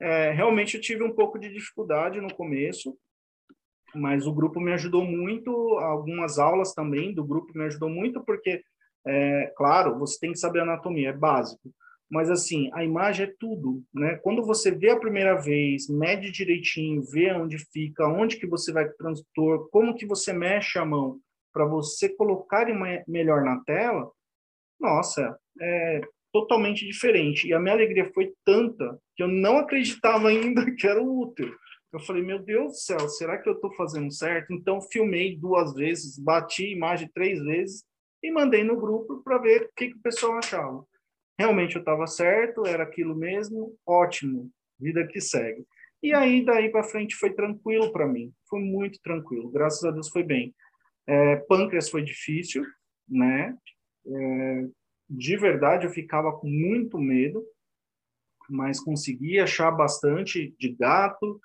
É, 0.00 0.30
realmente 0.32 0.76
eu 0.76 0.80
tive 0.80 1.02
um 1.02 1.14
pouco 1.14 1.38
de 1.38 1.52
dificuldade 1.52 2.20
no 2.20 2.32
começo, 2.34 2.96
mas 3.94 4.26
o 4.26 4.32
grupo 4.32 4.60
me 4.60 4.72
ajudou 4.72 5.04
muito, 5.04 5.50
algumas 5.78 6.38
aulas 6.38 6.74
também 6.74 7.14
do 7.14 7.24
grupo 7.24 7.52
me 7.56 7.64
ajudou 7.64 7.88
muito, 7.88 8.22
porque, 8.24 8.62
é, 9.06 9.52
claro, 9.56 9.98
você 9.98 10.18
tem 10.18 10.32
que 10.32 10.38
saber 10.38 10.60
anatomia, 10.60 11.10
é 11.10 11.12
básico, 11.12 11.72
mas 12.10 12.28
assim, 12.28 12.68
a 12.74 12.82
imagem 12.82 13.26
é 13.26 13.34
tudo, 13.38 13.84
né? 13.94 14.16
Quando 14.22 14.44
você 14.44 14.72
vê 14.72 14.90
a 14.90 14.98
primeira 14.98 15.36
vez, 15.36 15.88
mede 15.88 16.32
direitinho, 16.32 17.02
vê 17.02 17.32
onde 17.32 17.56
fica, 17.56 18.08
onde 18.08 18.36
que 18.36 18.48
você 18.48 18.72
vai 18.72 18.88
transitor, 18.88 19.68
como 19.70 19.94
que 19.94 20.04
você 20.04 20.32
mexe 20.32 20.76
a 20.76 20.84
mão 20.84 21.20
para 21.52 21.64
você 21.64 22.08
colocar 22.08 22.66
melhor 23.06 23.44
na 23.44 23.60
tela, 23.60 24.10
nossa, 24.80 25.38
é 25.60 26.00
totalmente 26.32 26.86
diferente. 26.86 27.46
E 27.46 27.52
a 27.52 27.60
minha 27.60 27.74
alegria 27.74 28.10
foi 28.12 28.32
tanta 28.44 28.98
que 29.14 29.22
eu 29.22 29.28
não 29.28 29.58
acreditava 29.58 30.28
ainda 30.30 30.68
que 30.74 30.86
era 30.86 31.00
o 31.00 31.20
útero. 31.20 31.56
Eu 31.92 32.00
falei, 32.00 32.22
meu 32.22 32.38
Deus 32.38 32.72
do 32.72 32.78
céu, 32.78 33.08
será 33.08 33.38
que 33.38 33.48
eu 33.48 33.54
estou 33.54 33.72
fazendo 33.74 34.12
certo? 34.12 34.52
Então, 34.52 34.80
filmei 34.80 35.36
duas 35.36 35.74
vezes, 35.74 36.18
bati 36.18 36.66
a 36.66 36.70
imagem 36.70 37.10
três 37.12 37.42
vezes 37.42 37.84
e 38.22 38.30
mandei 38.30 38.62
no 38.62 38.80
grupo 38.80 39.22
para 39.22 39.38
ver 39.38 39.62
o 39.62 39.70
que, 39.76 39.88
que 39.88 39.96
o 39.96 40.02
pessoal 40.02 40.38
achava 40.38 40.84
realmente 41.40 41.74
eu 41.74 41.80
estava 41.80 42.06
certo, 42.06 42.66
era 42.66 42.82
aquilo 42.82 43.16
mesmo, 43.16 43.74
ótimo, 43.86 44.50
vida 44.78 45.06
que 45.06 45.22
segue. 45.22 45.64
E 46.02 46.12
aí, 46.12 46.44
daí 46.44 46.70
para 46.70 46.84
frente, 46.84 47.16
foi 47.16 47.32
tranquilo 47.32 47.90
para 47.90 48.06
mim, 48.06 48.30
foi 48.46 48.60
muito 48.60 49.00
tranquilo, 49.00 49.50
graças 49.50 49.82
a 49.84 49.90
Deus 49.90 50.10
foi 50.10 50.22
bem. 50.22 50.54
É, 51.06 51.36
pâncreas 51.36 51.88
foi 51.88 52.02
difícil, 52.02 52.62
né? 53.08 53.56
É, 54.06 54.66
de 55.08 55.36
verdade, 55.38 55.86
eu 55.86 55.90
ficava 55.90 56.30
com 56.30 56.46
muito 56.46 56.98
medo, 56.98 57.42
mas 58.50 58.78
consegui 58.78 59.40
achar 59.40 59.70
bastante 59.70 60.54
de 60.58 60.68
gato, 60.74 61.40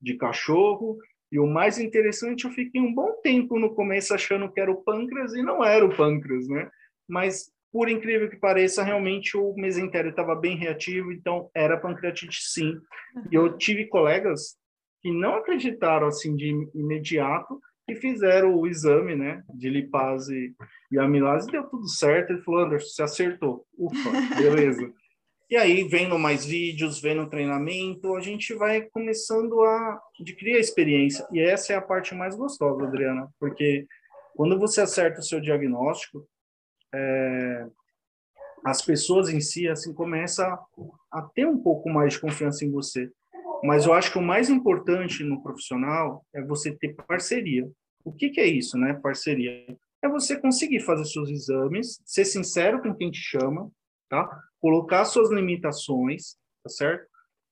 de 0.00 0.16
cachorro, 0.16 0.96
e 1.30 1.38
o 1.38 1.46
mais 1.46 1.78
interessante, 1.78 2.44
eu 2.44 2.50
fiquei 2.50 2.80
um 2.80 2.94
bom 2.94 3.20
tempo 3.22 3.58
no 3.58 3.74
começo 3.74 4.14
achando 4.14 4.50
que 4.50 4.60
era 4.60 4.70
o 4.70 4.82
pâncreas 4.82 5.34
e 5.34 5.42
não 5.42 5.62
era 5.64 5.84
o 5.84 5.94
pâncreas, 5.94 6.48
né? 6.48 6.70
Mas 7.06 7.50
por 7.70 7.88
incrível 7.88 8.30
que 8.30 8.36
pareça, 8.36 8.82
realmente 8.82 9.36
o 9.36 9.54
mesentério 9.54 10.10
estava 10.10 10.34
bem 10.34 10.56
reativo, 10.56 11.12
então 11.12 11.50
era 11.54 11.76
pancreatite 11.76 12.38
sim. 12.42 12.74
E 13.30 13.34
eu 13.34 13.58
tive 13.58 13.86
colegas 13.86 14.56
que 15.02 15.12
não 15.12 15.34
acreditaram 15.34 16.06
assim 16.06 16.34
de 16.34 16.48
imediato 16.74 17.60
e 17.88 17.94
fizeram 17.94 18.54
o 18.54 18.66
exame, 18.66 19.14
né, 19.14 19.42
de 19.54 19.70
lipase 19.70 20.54
e 20.90 20.98
amilase, 20.98 21.50
deu 21.50 21.64
tudo 21.64 21.88
certo. 21.88 22.32
Ele 22.32 22.42
falou: 22.42 22.60
Anderson, 22.60 22.88
você 22.88 23.02
acertou. 23.02 23.66
Ufa, 23.78 24.10
beleza. 24.36 24.92
E 25.50 25.56
aí, 25.56 25.84
vendo 25.84 26.18
mais 26.18 26.44
vídeos, 26.44 27.00
vendo 27.00 27.28
treinamento, 27.28 28.14
a 28.14 28.20
gente 28.20 28.54
vai 28.54 28.82
começando 28.82 29.62
a 29.62 30.00
adquirir 30.20 30.56
a 30.56 30.60
experiência. 30.60 31.26
E 31.32 31.40
essa 31.40 31.72
é 31.72 31.76
a 31.76 31.82
parte 31.82 32.14
mais 32.14 32.36
gostosa, 32.36 32.84
Adriana, 32.84 33.28
porque 33.40 33.86
quando 34.36 34.58
você 34.58 34.82
acerta 34.82 35.20
o 35.20 35.24
seu 35.24 35.40
diagnóstico, 35.40 36.28
é, 36.94 37.66
as 38.64 38.82
pessoas 38.82 39.30
em 39.30 39.40
si 39.40 39.68
assim 39.68 39.94
começam 39.94 40.46
a, 40.46 40.66
a 41.12 41.22
ter 41.22 41.46
um 41.46 41.58
pouco 41.58 41.88
mais 41.88 42.12
de 42.12 42.20
confiança 42.20 42.64
em 42.64 42.70
você. 42.70 43.10
Mas 43.64 43.86
eu 43.86 43.94
acho 43.94 44.12
que 44.12 44.18
o 44.18 44.22
mais 44.22 44.50
importante 44.50 45.24
no 45.24 45.42
profissional 45.42 46.24
é 46.34 46.42
você 46.42 46.76
ter 46.76 46.94
parceria. 46.94 47.68
O 48.04 48.12
que, 48.12 48.30
que 48.30 48.40
é 48.40 48.46
isso, 48.46 48.76
né? 48.76 48.94
Parceria 49.02 49.66
é 50.02 50.08
você 50.08 50.36
conseguir 50.36 50.80
fazer 50.80 51.04
seus 51.06 51.30
exames, 51.30 52.00
ser 52.04 52.24
sincero 52.24 52.80
com 52.82 52.94
quem 52.94 53.10
te 53.10 53.18
chama, 53.18 53.70
tá? 54.08 54.42
Colocar 54.60 55.04
suas 55.04 55.30
limitações, 55.30 56.36
tá 56.62 56.70
certo? 56.70 57.06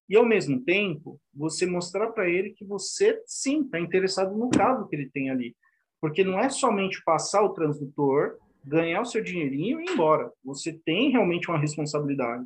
E 0.08 0.16
ao 0.16 0.24
mesmo 0.24 0.62
tempo, 0.62 1.20
você 1.34 1.66
mostrar 1.66 2.12
para 2.12 2.28
ele 2.28 2.50
que 2.50 2.64
você 2.64 3.20
sim 3.26 3.62
está 3.62 3.80
interessado 3.80 4.36
no 4.36 4.48
caso 4.50 4.86
que 4.88 4.94
ele 4.94 5.10
tem 5.10 5.30
ali, 5.30 5.56
porque 6.00 6.22
não 6.22 6.38
é 6.38 6.48
somente 6.48 7.02
passar 7.04 7.42
o 7.42 7.52
transdutor 7.52 8.38
ganhar 8.66 9.00
o 9.00 9.06
seu 9.06 9.22
dinheirinho 9.22 9.80
e 9.80 9.84
ir 9.84 9.92
embora. 9.92 10.30
Você 10.44 10.72
tem 10.72 11.10
realmente 11.10 11.48
uma 11.48 11.58
responsabilidade. 11.58 12.44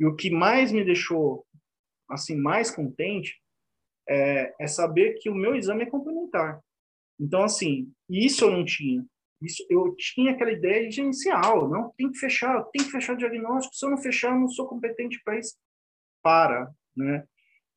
E 0.00 0.06
o 0.06 0.16
que 0.16 0.30
mais 0.30 0.72
me 0.72 0.82
deixou 0.82 1.46
assim 2.08 2.36
mais 2.36 2.70
contente 2.70 3.38
é, 4.08 4.54
é 4.58 4.66
saber 4.66 5.14
que 5.14 5.28
o 5.28 5.34
meu 5.34 5.54
exame 5.54 5.82
é 5.82 5.90
complementar. 5.90 6.60
Então, 7.20 7.44
assim, 7.44 7.92
isso 8.08 8.44
eu 8.44 8.50
não 8.50 8.64
tinha. 8.64 9.04
Isso, 9.42 9.66
eu 9.68 9.94
tinha 9.96 10.32
aquela 10.32 10.52
ideia 10.52 10.88
inicial, 10.88 11.68
não 11.68 11.90
tem 11.96 12.10
que 12.10 12.18
fechar, 12.18 12.62
tem 12.72 12.84
que 12.84 12.90
fechar 12.90 13.14
o 13.14 13.18
diagnóstico. 13.18 13.74
Se 13.74 13.84
eu 13.84 13.90
não 13.90 13.98
fechar, 13.98 14.32
eu 14.32 14.40
não 14.40 14.48
sou 14.48 14.66
competente 14.66 15.20
para 15.24 15.38
isso. 15.38 15.56
Para, 16.22 16.70
né? 16.96 17.24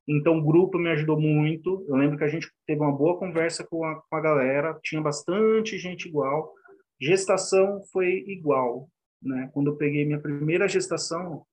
Então, 0.08 0.38
o 0.38 0.44
grupo 0.44 0.78
me 0.78 0.90
ajudou 0.90 1.20
muito. 1.20 1.84
Eu 1.90 1.96
lembro 1.96 2.18
que 2.18 2.24
a 2.24 2.28
gente 2.28 2.52
teve 2.68 2.80
uma 2.80 2.92
boa 2.92 3.18
conversa 3.18 3.66
com 3.66 3.84
a, 3.84 3.96
com 3.96 4.16
a 4.16 4.22
galera, 4.22 4.80
tinha 4.84 5.02
bastante 5.02 5.80
gente 5.80 6.08
igual. 6.08 6.54
Gestação 7.02 7.82
foi 7.92 8.24
igual, 8.28 8.88
né? 9.22 9.50
Quando 9.52 9.72
eu 9.72 9.76
peguei 9.76 10.06
minha 10.06 10.22
primeira 10.22 10.68
gestação, 10.68 11.44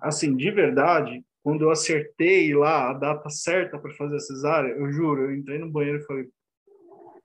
assim, 0.00 0.36
de 0.36 0.50
verdade, 0.50 1.24
quando 1.42 1.62
eu 1.62 1.70
acertei 1.70 2.52
lá 2.54 2.90
a 2.90 2.94
data 2.94 3.30
certa 3.30 3.78
para 3.78 3.94
fazer 3.94 4.16
a 4.16 4.20
cesárea, 4.20 4.72
eu 4.72 4.90
juro, 4.92 5.22
eu 5.22 5.34
entrei 5.34 5.58
no 5.58 5.70
banheiro 5.70 6.00
e 6.00 6.06
falei, 6.06 6.28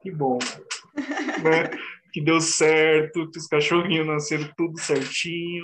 que 0.01 0.12
bom, 0.12 0.38
né? 1.43 1.71
Que 2.15 2.22
deu 2.22 2.39
certo, 2.39 3.29
que 3.29 3.38
os 3.38 3.45
cachorrinhos 3.45 4.07
nasceram 4.07 4.50
tudo 4.55 4.79
certinho. 4.79 5.62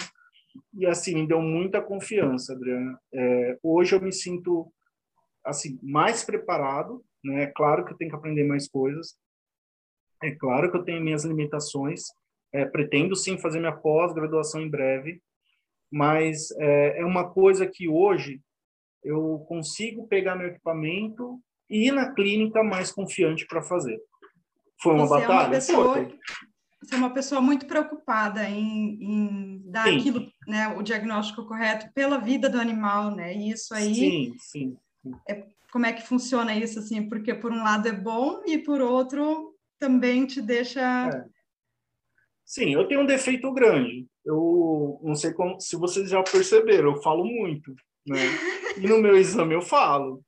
E 0.74 0.86
assim, 0.86 1.16
me 1.16 1.26
deu 1.26 1.42
muita 1.42 1.82
confiança, 1.82 2.52
Adriana. 2.52 3.00
É, 3.14 3.58
hoje 3.64 3.96
eu 3.96 4.02
me 4.02 4.12
sinto 4.12 4.70
assim 5.46 5.80
mais 5.82 6.26
preparado, 6.26 7.02
né? 7.24 7.48
Claro 7.56 7.86
que 7.86 7.94
eu 7.94 7.98
tenho 7.98 8.12
que 8.12 8.18
aprender 8.18 8.44
mais 8.44 8.68
coisas, 8.68 9.16
é 10.22 10.32
claro 10.32 10.70
que 10.70 10.76
eu 10.76 10.84
tenho 10.84 11.02
minhas 11.02 11.24
limitações, 11.24 12.02
é, 12.52 12.66
pretendo 12.66 13.16
sim 13.16 13.38
fazer 13.38 13.62
minha 13.62 13.72
pós-graduação 13.72 14.60
em 14.60 14.70
breve, 14.70 15.22
mas 15.90 16.52
é, 16.60 17.00
é, 17.00 17.06
uma 17.06 17.32
coisa 17.32 17.66
que 17.66 17.88
hoje 17.88 18.42
eu 19.06 19.40
consigo 19.48 20.06
pegar 20.06 20.36
meu 20.36 20.50
equipamento 20.50 21.40
e 21.70 21.88
ir 21.88 21.94
na 21.94 22.14
clínica 22.14 22.62
mais 22.62 22.92
confiante 22.92 23.48
para 23.48 23.64
fazer. 23.64 23.98
Foi 24.82 24.94
uma 24.94 25.08
você 25.08 25.22
batalha? 25.22 25.42
É 25.42 25.46
uma 25.46 25.50
pessoa, 25.50 26.12
você 26.82 26.96
é 26.96 26.98
uma 26.98 27.14
pessoa 27.14 27.42
muito 27.42 27.66
preocupada 27.66 28.50
em, 28.50 28.98
em 29.02 29.62
dar 29.66 29.88
sim. 29.88 29.98
aquilo, 29.98 30.32
né, 30.48 30.68
o 30.70 30.82
diagnóstico 30.82 31.46
correto 31.46 31.92
pela 31.94 32.18
vida 32.18 32.50
do 32.50 32.60
animal, 32.60 33.16
né? 33.16 33.36
E 33.36 33.52
isso 33.52 33.74
aí. 33.74 33.94
Sim, 33.94 34.36
sim. 34.40 34.78
É, 35.30 35.46
como 35.72 35.86
é 35.86 35.94
que 35.94 36.08
funciona 36.08 36.56
isso, 36.56 36.80
assim? 36.80 37.08
Porque 37.08 37.34
por 37.34 37.52
um 37.52 37.64
lado 37.64 37.88
é 37.88 37.94
bom 37.94 38.42
e 38.46 38.58
por 38.58 38.82
outro 38.82 39.56
também 39.80 40.26
te 40.26 40.42
deixa. 40.42 40.82
É. 40.82 41.26
Sim, 42.44 42.74
eu 42.74 42.88
tenho 42.88 43.02
um 43.02 43.06
defeito 43.06 43.52
grande. 43.54 44.08
Eu 44.26 45.00
não 45.04 45.16
sei 45.16 45.32
como, 45.34 45.60
se 45.60 45.76
vocês 45.76 46.10
já 46.10 46.22
perceberam, 46.22 46.92
eu 46.92 47.02
falo 47.02 47.24
muito, 47.24 47.74
né? 48.06 48.18
E 48.78 48.88
no 48.88 49.00
meu 49.00 49.16
exame 49.16 49.54
eu 49.54 49.62
falo. 49.62 50.24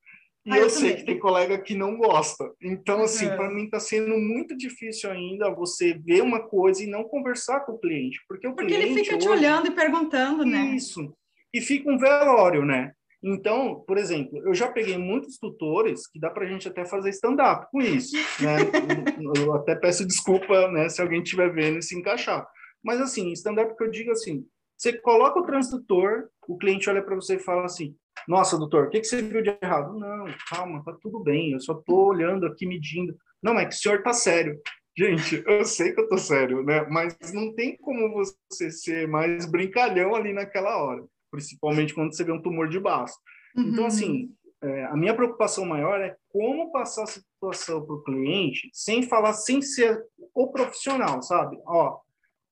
E 0.45 0.51
ah, 0.51 0.57
eu, 0.57 0.63
eu 0.63 0.69
sei 0.69 0.95
que 0.95 1.05
tem 1.05 1.17
colega 1.17 1.57
que 1.57 1.73
não 1.73 1.97
gosta. 1.97 2.51
Então, 2.61 3.01
assim, 3.01 3.27
uhum. 3.27 3.35
para 3.35 3.49
mim 3.49 3.63
está 3.63 3.79
sendo 3.79 4.17
muito 4.17 4.57
difícil 4.57 5.09
ainda 5.09 5.49
você 5.49 5.93
ver 5.93 6.21
uma 6.21 6.41
coisa 6.41 6.83
e 6.83 6.87
não 6.87 7.05
conversar 7.05 7.61
com 7.61 7.73
o 7.73 7.79
cliente. 7.79 8.19
Porque 8.27 8.47
o 8.47 8.53
porque 8.53 8.73
cliente. 8.73 8.91
ele 8.91 9.03
fica 9.03 9.15
hoje... 9.15 9.25
te 9.25 9.31
olhando 9.31 9.67
e 9.67 9.71
perguntando, 9.71 10.45
né? 10.45 10.75
Isso. 10.75 11.15
E 11.53 11.61
fica 11.61 11.89
um 11.89 11.97
velório, 11.97 12.65
né? 12.65 12.91
Então, 13.23 13.81
por 13.87 13.97
exemplo, 13.97 14.37
eu 14.45 14.53
já 14.53 14.69
peguei 14.69 14.97
muitos 14.97 15.37
tutores 15.37 16.05
que 16.05 16.19
dá 16.19 16.29
para 16.29 16.43
a 16.43 16.47
gente 16.47 16.67
até 16.67 16.83
fazer 16.83 17.09
stand-up 17.11 17.67
com 17.71 17.81
isso. 17.81 18.17
Né? 18.41 18.57
eu 19.41 19.53
até 19.53 19.75
peço 19.75 20.05
desculpa 20.05 20.69
né, 20.69 20.89
se 20.89 21.01
alguém 21.01 21.23
estiver 21.23 21.53
vendo 21.53 21.77
e 21.77 21.81
se 21.81 21.97
encaixar. 21.97 22.45
Mas, 22.83 22.99
assim, 22.99 23.31
stand-up 23.31 23.77
que 23.77 23.83
eu 23.83 23.89
digo 23.89 24.11
assim, 24.11 24.45
você 24.77 24.91
coloca 24.91 25.39
o 25.39 25.45
transdutor, 25.45 26.27
o 26.45 26.57
cliente 26.57 26.89
olha 26.89 27.01
para 27.01 27.15
você 27.15 27.35
e 27.35 27.39
fala 27.39 27.63
assim, 27.63 27.95
nossa, 28.27 28.57
doutor, 28.57 28.87
o 28.87 28.89
que, 28.89 28.99
que 28.99 29.07
você 29.07 29.21
viu 29.21 29.41
de 29.41 29.57
errado? 29.61 29.97
Não, 29.97 30.25
calma, 30.49 30.83
tá 30.83 30.95
tudo 31.01 31.19
bem, 31.19 31.51
eu 31.51 31.59
só 31.59 31.73
tô 31.73 32.07
olhando 32.07 32.45
aqui, 32.45 32.65
medindo. 32.65 33.15
Não, 33.41 33.59
é 33.59 33.65
que 33.65 33.75
o 33.75 33.77
senhor 33.77 34.01
tá 34.01 34.13
sério. 34.13 34.59
Gente, 34.97 35.43
eu 35.45 35.65
sei 35.65 35.91
que 35.91 35.99
eu 35.99 36.07
tô 36.07 36.17
sério, 36.17 36.63
né? 36.63 36.85
Mas 36.89 37.17
não 37.33 37.53
tem 37.53 37.75
como 37.77 38.13
você 38.13 38.71
ser 38.71 39.07
mais 39.07 39.45
brincalhão 39.45 40.13
ali 40.15 40.31
naquela 40.31 40.77
hora 40.77 41.03
principalmente 41.33 41.95
quando 41.95 42.15
você 42.15 42.23
vê 42.23 42.31
um 42.31 42.41
tumor 42.41 42.69
de 42.69 42.79
baço. 42.79 43.17
Então, 43.53 43.63
uhum. 43.63 43.73
Então, 43.73 43.85
assim, 43.87 44.29
é, 44.61 44.85
a 44.85 44.95
minha 44.95 45.15
preocupação 45.15 45.65
maior 45.65 45.99
é 45.99 46.15
como 46.29 46.71
passar 46.71 47.03
a 47.03 47.07
situação 47.07 47.83
para 47.83 47.95
o 47.95 48.03
cliente 48.03 48.69
sem 48.71 49.01
falar, 49.01 49.33
sem 49.33 49.59
ser 49.61 50.05
o 50.33 50.47
profissional, 50.51 51.23
sabe? 51.23 51.59
Ó, 51.65 51.99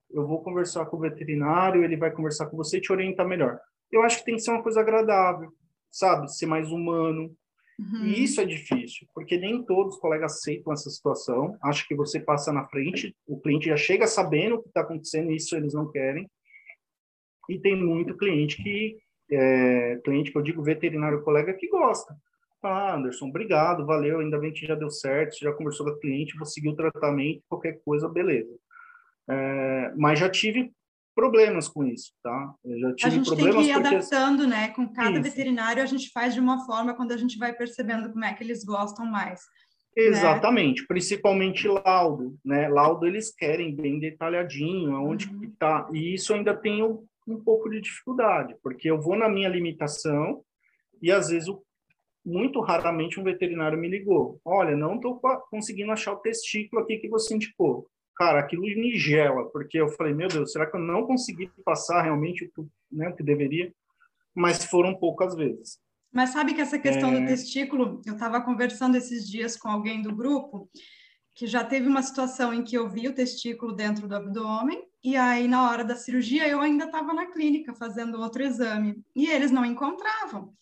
eu 0.10 0.28
vou 0.28 0.42
conversar 0.44 0.88
com 0.88 0.98
o 0.98 1.00
veterinário, 1.00 1.84
ele 1.84 1.96
vai 1.96 2.12
conversar 2.12 2.48
com 2.48 2.58
você 2.58 2.78
e 2.78 2.82
te 2.82 2.92
orientar 2.92 3.28
melhor. 3.28 3.60
Eu 3.92 4.04
acho 4.04 4.20
que 4.20 4.26
tem 4.26 4.36
que 4.36 4.42
ser 4.42 4.52
uma 4.52 4.64
coisa 4.64 4.80
agradável, 4.80 5.52
sabe? 5.92 6.32
Ser 6.34 6.46
mais 6.46 6.72
humano. 6.72 7.36
Uhum. 7.80 8.06
E 8.06 8.24
isso 8.24 8.40
é 8.40 8.46
difícil, 8.46 9.08
porque 9.14 9.38
nem 9.38 9.64
todos 9.64 9.96
os 9.96 10.02
colegas 10.02 10.34
aceitam 10.34 10.72
essa 10.72 10.90
situação. 10.90 11.58
Acho 11.64 11.88
que 11.88 11.96
você 11.96 12.20
passa 12.20 12.54
na 12.54 12.66
frente, 12.66 13.16
o 13.28 13.40
cliente 13.40 13.68
já 13.68 13.78
chega 13.78 14.06
sabendo 14.06 14.56
o 14.56 14.62
que 14.62 14.68
está 14.68 14.82
acontecendo, 14.82 15.32
e 15.32 15.36
isso 15.36 15.56
eles 15.56 15.74
não 15.74 15.90
querem. 15.90 16.30
E 17.50 17.60
tem 17.60 17.76
muito 17.76 18.16
cliente 18.16 18.62
que, 18.62 18.98
é, 19.32 20.00
cliente 20.04 20.32
que 20.32 20.38
eu 20.38 20.44
digo 20.44 20.64
veterinário 20.64 21.24
colega 21.24 21.54
que 21.54 21.68
gosta. 21.68 22.16
Ah, 22.64 22.96
Anderson, 22.96 23.30
obrigado, 23.30 23.86
valeu, 23.86 24.20
ainda 24.20 24.38
bem 24.38 24.54
que 24.54 24.68
já 24.68 24.76
deu 24.76 24.92
certo, 24.92 25.34
você 25.34 25.46
já 25.46 25.52
conversou 25.52 25.84
com 25.88 25.94
a 25.94 26.00
cliente, 26.00 26.38
vou 26.38 26.46
seguir 26.46 26.70
o 26.70 26.76
tratamento, 26.76 27.42
qualquer 27.50 27.82
coisa, 27.84 28.08
beleza. 28.08 28.56
É, 29.28 29.94
mas 29.98 30.20
já 30.20 30.30
tive 30.30 30.72
problemas 31.16 31.68
com 31.68 31.84
isso, 31.86 32.14
tá? 32.24 32.54
Eu 32.64 32.80
já 32.80 32.96
tive 32.96 33.08
a 33.08 33.10
gente 33.10 33.36
tem 33.36 33.38
que 33.38 33.44
ir 33.44 33.54
porque... 33.54 33.72
adaptando, 33.72 34.48
né? 34.48 34.70
Com 34.70 34.92
cada 34.92 35.20
isso. 35.20 35.24
veterinário 35.24 35.82
a 35.82 35.86
gente 35.86 36.10
faz 36.12 36.34
de 36.34 36.40
uma 36.40 36.66
forma 36.66 36.94
quando 36.94 37.12
a 37.12 37.18
gente 37.18 37.38
vai 37.38 37.54
percebendo 37.54 38.12
como 38.12 38.24
é 38.24 38.34
que 38.34 38.44
eles 38.44 38.64
gostam 38.64 39.06
mais. 39.06 39.42
Né? 39.96 40.04
Exatamente, 40.06 40.82
né? 40.82 40.88
principalmente 40.88 41.68
laudo, 41.68 42.38
né? 42.44 42.68
Laudo 42.70 43.06
eles 43.06 43.34
querem 43.34 43.76
bem 43.76 44.00
detalhadinho, 44.00 44.96
aonde 44.96 45.28
uhum. 45.28 45.40
que 45.40 45.48
tá. 45.60 45.88
E 45.94 46.14
isso 46.14 46.34
ainda 46.34 46.56
tem 46.56 46.84
um, 46.84 47.06
um 47.28 47.40
pouco 47.44 47.70
de 47.70 47.82
dificuldade, 47.82 48.56
porque 48.64 48.90
eu 48.90 49.00
vou 49.00 49.18
na 49.18 49.28
minha 49.28 49.50
limitação 49.50 50.42
e 51.02 51.12
às 51.12 51.30
vezes 51.30 51.48
o 51.48 51.62
muito 52.24 52.62
raramente 52.62 53.20
um 53.20 53.24
veterinário 53.24 53.78
me 53.78 53.90
ligou. 53.90 54.40
Olha, 54.46 54.76
não 54.76 54.96
estou 54.96 55.20
conseguindo 55.50 55.92
achar 55.92 56.14
o 56.14 56.18
testículo 56.20 56.82
aqui 56.82 56.98
que 56.98 57.10
você 57.10 57.36
indicou. 57.36 57.88
Cara, 58.16 58.40
aquilo 58.40 58.64
me 58.64 58.98
gela, 58.98 59.50
porque 59.52 59.80
eu 59.80 59.88
falei, 59.90 60.14
meu 60.14 60.28
Deus, 60.28 60.52
será 60.52 60.70
que 60.70 60.76
eu 60.76 60.82
não 60.82 61.06
consegui 61.06 61.50
passar 61.66 62.02
realmente 62.02 62.46
o 62.46 62.52
que, 62.52 62.68
né, 62.92 63.10
o 63.10 63.16
que 63.16 63.24
deveria? 63.24 63.74
Mas 64.36 64.66
foram 64.66 64.96
poucas 64.96 65.36
vezes. 65.36 65.80
Mas 66.12 66.32
sabe 66.32 66.54
que 66.54 66.62
essa 66.62 66.78
questão 66.78 67.14
é... 67.14 67.20
do 67.20 67.28
testículo, 67.28 68.02
eu 68.06 68.14
estava 68.14 68.42
conversando 68.42 68.96
esses 68.96 69.28
dias 69.28 69.56
com 69.56 69.70
alguém 69.70 70.02
do 70.02 70.16
grupo 70.16 70.70
que 71.34 71.48
já 71.48 71.64
teve 71.64 71.88
uma 71.88 72.04
situação 72.04 72.54
em 72.54 72.64
que 72.64 72.78
eu 72.78 72.90
vi 72.90 73.08
o 73.08 73.16
testículo 73.16 73.74
dentro 73.74 74.08
do 74.08 74.16
abdômen 74.16 74.84
e 75.04 75.16
aí 75.16 75.48
na 75.48 75.70
hora 75.70 75.84
da 75.84 75.96
cirurgia 75.96 76.48
eu 76.48 76.60
ainda 76.60 76.86
estava 76.86 77.14
na 77.14 77.32
clínica 77.32 77.74
fazendo 77.74 78.20
outro 78.20 78.44
exame 78.44 79.02
e 79.16 79.28
eles 79.28 79.50
não 79.50 79.66
encontravam. 79.66 80.54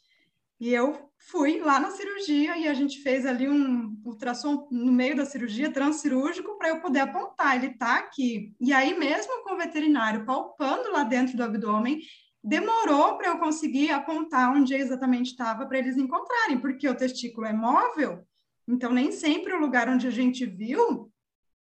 E 0.59 0.73
eu 0.73 1.09
fui 1.17 1.59
lá 1.59 1.79
na 1.79 1.91
cirurgia 1.91 2.57
e 2.57 2.67
a 2.67 2.73
gente 2.73 3.01
fez 3.01 3.25
ali 3.25 3.47
um 3.47 3.97
ultrassom 4.03 4.67
no 4.69 4.91
meio 4.91 5.15
da 5.15 5.25
cirurgia, 5.25 5.71
transcirúrgico, 5.71 6.57
para 6.57 6.69
eu 6.69 6.81
poder 6.81 6.99
apontar. 6.99 7.55
Ele 7.55 7.67
está 7.67 7.97
aqui. 7.97 8.53
E 8.59 8.73
aí, 8.73 8.97
mesmo 8.97 9.43
com 9.43 9.53
o 9.53 9.57
veterinário 9.57 10.25
palpando 10.25 10.91
lá 10.91 11.03
dentro 11.03 11.37
do 11.37 11.43
abdômen, 11.43 11.99
demorou 12.43 13.17
para 13.17 13.29
eu 13.29 13.37
conseguir 13.37 13.91
apontar 13.91 14.53
onde 14.53 14.73
exatamente 14.73 15.31
estava 15.31 15.65
para 15.65 15.77
eles 15.77 15.97
encontrarem, 15.97 16.59
porque 16.59 16.87
o 16.87 16.95
testículo 16.95 17.45
é 17.45 17.53
móvel, 17.53 18.25
então 18.67 18.93
nem 18.93 19.11
sempre 19.11 19.53
o 19.53 19.59
lugar 19.59 19.89
onde 19.89 20.07
a 20.07 20.11
gente 20.11 20.45
viu 20.45 21.11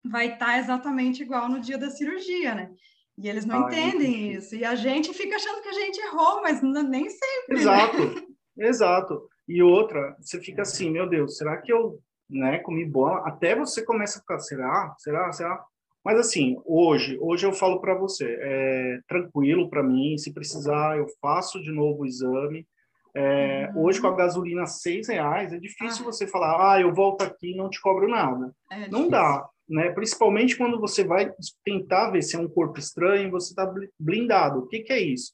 vai 0.05 0.35
estar 0.35 0.47
tá 0.47 0.59
exatamente 0.59 1.23
igual 1.23 1.49
no 1.49 1.61
dia 1.61 1.77
da 1.77 1.91
cirurgia, 1.91 2.55
né? 2.55 2.71
E 3.19 3.29
eles 3.29 3.45
não 3.45 3.67
ah, 3.67 3.69
entendem 3.69 4.33
isso. 4.33 4.55
E 4.55 4.65
a 4.65 4.75
gente 4.75 5.13
fica 5.13 5.37
achando 5.37 5.61
que 5.61 5.69
a 5.69 5.73
gente 5.73 5.99
errou, 5.99 6.41
mas 6.41 6.63
nem 6.63 7.09
sempre. 7.11 7.57
Né? 7.57 7.61
Exato. 7.61 7.99
Né? 7.99 8.30
Exato. 8.57 9.29
E 9.49 9.63
outra, 9.63 10.17
você 10.21 10.41
fica 10.41 10.63
assim, 10.63 10.91
meu 10.91 11.09
Deus, 11.09 11.37
será 11.37 11.57
que 11.57 11.73
eu, 11.73 11.99
né, 12.29 12.59
comi 12.59 12.85
bola? 12.85 13.27
Até 13.27 13.55
você 13.55 13.85
começa 13.85 14.19
a 14.19 14.21
ficar, 14.21 14.39
será? 14.39 14.95
Será? 14.99 15.33
Será? 15.33 15.65
Mas 16.05 16.19
assim, 16.19 16.57
hoje, 16.65 17.19
hoje 17.21 17.47
eu 17.47 17.53
falo 17.53 17.81
para 17.81 17.95
você, 17.95 18.39
é 18.41 19.01
tranquilo 19.07 19.69
para 19.69 19.83
mim, 19.83 20.17
se 20.17 20.33
precisar 20.33 20.97
eu 20.97 21.07
faço 21.21 21.61
de 21.61 21.71
novo 21.71 22.03
o 22.03 22.07
exame. 22.07 22.67
É, 23.15 23.71
uhum. 23.75 23.85
Hoje 23.85 24.01
com 24.01 24.07
a 24.07 24.15
gasolina 24.17 24.67
seis 24.67 25.09
reais 25.09 25.53
é 25.53 25.59
difícil 25.59 26.03
ah. 26.03 26.13
você 26.13 26.27
falar, 26.27 26.75
ah, 26.75 26.81
eu 26.81 26.95
volto 26.95 27.23
aqui 27.23 27.53
e 27.53 27.57
não 27.57 27.69
te 27.69 27.81
cobro 27.81 28.09
nada. 28.09 28.55
É 28.71 28.89
não 28.89 29.09
dá, 29.09 29.47
né? 29.69 29.91
Principalmente 29.91 30.57
quando 30.57 30.81
você 30.81 31.05
vai 31.05 31.31
tentar 31.65 32.11
ver 32.11 32.23
se 32.23 32.37
é 32.37 32.39
um 32.39 32.49
corpo 32.49 32.79
estranho, 32.79 33.31
você 33.31 33.51
está 33.51 33.71
blindado. 33.99 34.61
O 34.61 34.69
que, 34.69 34.81
que 34.81 34.93
é 34.93 35.01
isso? 35.01 35.33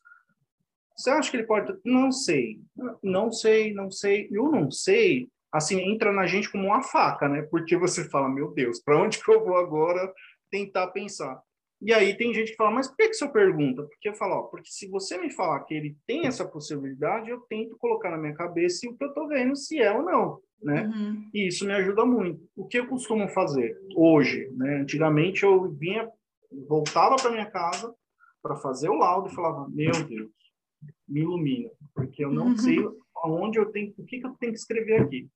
Você 0.96 1.10
acha 1.10 1.30
que 1.30 1.36
ele 1.36 1.46
pode? 1.46 1.76
Não 1.84 2.10
sei, 2.10 2.60
não 3.02 3.30
sei, 3.30 3.74
não 3.74 3.90
sei. 3.90 4.28
Eu 4.30 4.50
não 4.50 4.70
sei. 4.70 5.28
Assim 5.52 5.78
entra 5.80 6.12
na 6.12 6.26
gente 6.26 6.50
como 6.50 6.66
uma 6.66 6.82
faca, 6.82 7.28
né? 7.28 7.42
Porque 7.42 7.76
você 7.76 8.08
fala, 8.08 8.28
meu 8.28 8.52
Deus, 8.52 8.80
para 8.80 9.00
onde 9.00 9.22
que 9.22 9.30
eu 9.30 9.44
vou 9.44 9.56
agora 9.56 10.12
tentar 10.50 10.88
pensar? 10.88 11.40
E 11.80 11.92
aí 11.92 12.16
tem 12.16 12.32
gente 12.32 12.52
que 12.52 12.56
fala, 12.56 12.70
mas 12.70 12.88
por 12.88 12.96
que, 12.96 13.08
que 13.08 13.14
você 13.14 13.28
pergunta? 13.28 13.82
Porque 13.82 14.08
eu 14.08 14.14
falo, 14.14 14.36
ó, 14.36 14.42
porque 14.44 14.70
se 14.70 14.88
você 14.88 15.18
me 15.18 15.30
falar 15.30 15.60
que 15.64 15.74
ele 15.74 15.96
tem 16.06 16.26
essa 16.26 16.46
possibilidade, 16.46 17.28
eu 17.28 17.40
tento 17.42 17.76
colocar 17.76 18.10
na 18.10 18.16
minha 18.16 18.34
cabeça 18.34 18.88
o 18.88 18.96
que 18.96 19.04
eu 19.04 19.08
estou 19.08 19.28
vendo, 19.28 19.54
se 19.54 19.78
é 19.78 19.92
ou 19.92 20.02
não, 20.02 20.40
né? 20.62 20.84
Uhum. 20.86 21.30
E 21.34 21.48
isso 21.48 21.66
me 21.66 21.74
ajuda 21.74 22.04
muito. 22.06 22.48
O 22.56 22.66
que 22.66 22.78
eu 22.78 22.86
costumo 22.86 23.28
fazer 23.28 23.76
hoje, 23.94 24.50
né? 24.56 24.76
Antigamente 24.76 25.42
eu 25.42 25.70
vinha, 25.70 26.08
voltava 26.66 27.16
para 27.16 27.30
minha 27.30 27.50
casa 27.50 27.94
para 28.42 28.56
fazer 28.56 28.88
o 28.88 28.94
laudo 28.96 29.28
e 29.28 29.34
falava, 29.34 29.68
meu 29.68 29.92
Deus, 29.92 30.30
me 31.08 31.20
ilumina, 31.20 31.70
porque 31.94 32.24
eu 32.24 32.30
não 32.30 32.48
uhum. 32.48 32.56
sei 32.56 32.78
aonde 33.16 33.58
eu 33.58 33.70
tenho, 33.72 33.92
o 33.96 34.04
que, 34.04 34.20
que 34.20 34.26
eu 34.26 34.34
tenho 34.38 34.52
que 34.52 34.58
escrever 34.58 35.02
aqui. 35.02 35.28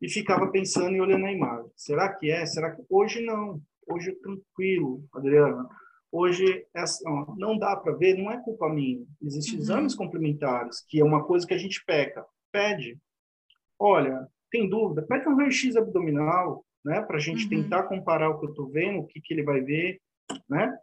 E 0.00 0.08
ficava 0.08 0.50
pensando 0.50 0.94
e 0.96 1.00
olhando 1.00 1.26
a 1.26 1.32
imagem. 1.32 1.70
Será 1.76 2.12
que 2.12 2.30
é? 2.30 2.44
Será 2.46 2.70
que 2.74 2.82
hoje 2.88 3.24
não? 3.24 3.60
Hoje 3.86 4.10
é 4.10 4.14
tranquilo, 4.14 5.04
Adriana. 5.14 5.68
Hoje 6.10 6.66
é, 6.74 6.84
ó, 7.06 7.34
não 7.36 7.58
dá 7.58 7.76
para 7.76 7.94
ver, 7.94 8.16
não 8.16 8.30
é 8.30 8.40
culpa 8.42 8.68
minha. 8.68 9.04
Existem 9.22 9.54
uhum. 9.54 9.60
exames 9.60 9.94
complementares, 9.94 10.84
que 10.88 11.00
é 11.00 11.04
uma 11.04 11.24
coisa 11.24 11.46
que 11.46 11.54
a 11.54 11.58
gente 11.58 11.84
peca. 11.84 12.24
Pede. 12.52 12.98
Olha, 13.78 14.28
tem 14.50 14.68
dúvida? 14.68 15.02
Pede 15.02 15.28
um 15.28 15.36
raio-x 15.36 15.76
abdominal, 15.76 16.64
né? 16.84 17.00
Para 17.02 17.16
a 17.16 17.20
gente 17.20 17.44
uhum. 17.44 17.50
tentar 17.50 17.84
comparar 17.84 18.30
o 18.30 18.38
que 18.38 18.46
eu 18.46 18.50
estou 18.50 18.68
vendo, 18.68 19.00
o 19.00 19.06
que, 19.06 19.20
que 19.20 19.34
ele 19.34 19.42
vai 19.42 19.60
ver, 19.60 20.00
né? 20.48 20.76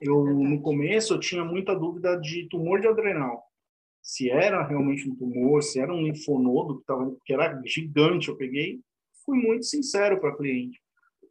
Eu, 0.00 0.24
no 0.24 0.60
começo, 0.62 1.14
eu 1.14 1.20
tinha 1.20 1.44
muita 1.44 1.74
dúvida 1.74 2.16
de 2.16 2.48
tumor 2.48 2.80
de 2.80 2.86
adrenal. 2.86 3.42
Se 4.02 4.30
era 4.30 4.66
realmente 4.66 5.08
um 5.08 5.16
tumor, 5.16 5.62
se 5.62 5.80
era 5.80 5.92
um 5.92 6.02
linfonodo 6.02 6.78
que, 6.78 6.86
tava, 6.86 7.16
que 7.24 7.32
era 7.32 7.60
gigante, 7.64 8.28
eu 8.28 8.36
peguei, 8.36 8.80
fui 9.24 9.36
muito 9.38 9.64
sincero 9.64 10.20
para 10.20 10.30
a 10.30 10.36
cliente. 10.36 10.80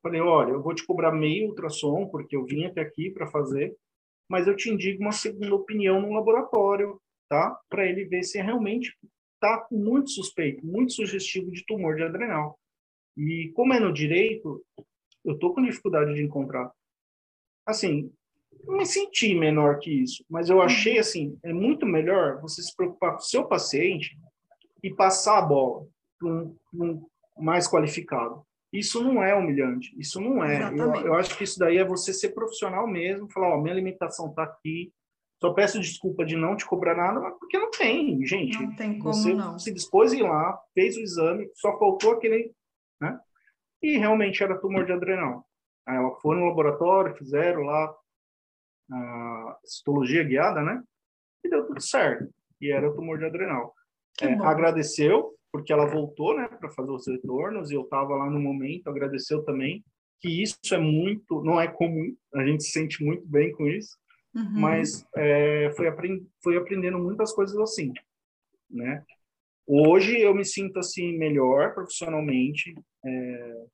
Falei, 0.01 0.21
olha, 0.21 0.51
eu 0.51 0.61
vou 0.61 0.75
te 0.75 0.85
cobrar 0.85 1.11
meio 1.11 1.47
ultrassom, 1.47 2.07
porque 2.07 2.35
eu 2.35 2.45
vim 2.45 2.65
até 2.65 2.81
aqui 2.81 3.09
para 3.09 3.27
fazer, 3.27 3.75
mas 4.29 4.47
eu 4.47 4.55
te 4.55 4.69
indico 4.69 5.01
uma 5.01 5.11
segunda 5.11 5.55
opinião 5.55 6.01
no 6.01 6.13
laboratório, 6.13 7.01
tá? 7.29 7.57
Para 7.69 7.85
ele 7.85 8.05
ver 8.05 8.23
se 8.23 8.39
realmente 8.39 8.95
está 9.33 9.67
muito 9.71 10.11
suspeito, 10.11 10.65
muito 10.65 10.93
sugestivo 10.93 11.51
de 11.51 11.65
tumor 11.65 11.95
de 11.95 12.03
adrenal. 12.03 12.59
E 13.15 13.51
como 13.55 13.73
é 13.73 13.79
no 13.79 13.93
direito, 13.93 14.63
eu 15.25 15.33
estou 15.33 15.53
com 15.53 15.63
dificuldade 15.63 16.13
de 16.13 16.23
encontrar. 16.23 16.71
Assim, 17.65 18.11
me 18.65 18.85
senti 18.85 19.35
menor 19.35 19.79
que 19.79 19.91
isso, 19.91 20.23
mas 20.29 20.49
eu 20.49 20.61
achei 20.61 20.95
uhum. 20.95 20.99
assim, 20.99 21.39
é 21.43 21.53
muito 21.53 21.85
melhor 21.85 22.41
você 22.41 22.61
se 22.61 22.75
preocupar 22.75 23.11
com 23.11 23.17
o 23.17 23.21
seu 23.21 23.45
paciente 23.45 24.17
e 24.83 24.93
passar 24.93 25.39
a 25.39 25.41
bola 25.41 25.85
para 26.19 26.29
um, 26.29 26.55
um, 26.73 27.05
mais 27.37 27.67
qualificado. 27.67 28.43
Isso 28.71 29.01
não 29.03 29.23
é 29.23 29.33
humilhante, 29.33 29.95
isso 29.97 30.19
não 30.19 30.43
é. 30.43 30.71
Eu, 30.73 30.93
eu, 30.95 31.13
acho 31.15 31.37
que 31.37 31.43
isso 31.43 31.57
daí 31.57 31.77
é 31.77 31.85
você 31.85 32.13
ser 32.13 32.29
profissional 32.29 32.85
mesmo, 32.85 33.31
falar, 33.31 33.55
ó, 33.55 33.61
minha 33.61 33.75
limitação 33.75 34.29
está 34.29 34.43
aqui, 34.43 34.91
só 35.41 35.53
peço 35.53 35.79
desculpa 35.79 36.25
de 36.25 36.35
não 36.35 36.55
te 36.55 36.65
cobrar 36.65 36.95
nada, 36.95 37.19
mas 37.19 37.37
porque 37.39 37.57
não 37.57 37.69
tem, 37.71 38.25
gente. 38.25 38.61
Não 38.61 38.75
tem 38.75 38.99
como 38.99 39.13
você 39.13 39.33
não. 39.33 39.57
se 39.57 39.73
dispôs 39.73 40.11
a 40.11 40.17
ir 40.17 40.23
lá, 40.23 40.59
fez 40.73 40.97
o 40.97 41.01
exame, 41.01 41.49
só 41.53 41.77
faltou 41.77 42.13
aquele, 42.13 42.51
né? 42.99 43.19
E 43.81 43.97
realmente 43.97 44.43
era 44.43 44.59
tumor 44.59 44.85
de 44.85 44.91
adrenal. 44.91 45.45
Aí 45.87 45.95
ela 45.95 46.11
foi 46.19 46.35
no 46.35 46.47
laboratório, 46.47 47.15
fizeram 47.15 47.61
lá 47.61 47.95
a 48.91 49.57
citologia 49.65 50.23
guiada, 50.23 50.61
né? 50.61 50.81
E 51.43 51.49
deu 51.49 51.65
tudo 51.65 51.81
certo. 51.81 52.29
E 52.61 52.71
era 52.71 52.89
o 52.89 52.95
tumor 52.95 53.17
de 53.17 53.25
adrenal. 53.25 53.73
É, 54.21 54.33
agradeceu, 54.33 55.35
porque 55.51 55.71
ela 55.71 55.85
voltou, 55.85 56.35
né, 56.35 56.47
para 56.47 56.71
fazer 56.71 56.91
os 56.91 57.07
retornos, 57.07 57.69
e 57.69 57.75
eu 57.75 57.83
estava 57.83 58.15
lá 58.15 58.29
no 58.29 58.39
momento, 58.39 58.89
agradeceu 58.89 59.43
também, 59.43 59.83
que 60.19 60.41
isso 60.41 60.57
é 60.73 60.77
muito, 60.77 61.43
não 61.43 61.61
é 61.61 61.67
comum, 61.67 62.15
a 62.33 62.43
gente 62.43 62.63
se 62.63 62.71
sente 62.71 63.03
muito 63.03 63.27
bem 63.27 63.51
com 63.51 63.67
isso, 63.67 63.95
uhum. 64.35 64.59
mas 64.59 65.05
é, 65.15 65.71
foi, 65.75 65.87
aprend, 65.87 66.25
foi 66.43 66.57
aprendendo 66.57 66.97
muitas 66.97 67.31
coisas 67.33 67.55
assim, 67.59 67.93
né? 68.69 69.03
Hoje 69.67 70.19
eu 70.19 70.33
me 70.33 70.45
sinto 70.45 70.79
assim 70.79 71.17
melhor 71.17 71.73
profissionalmente, 71.73 72.73
é, 73.05 73.65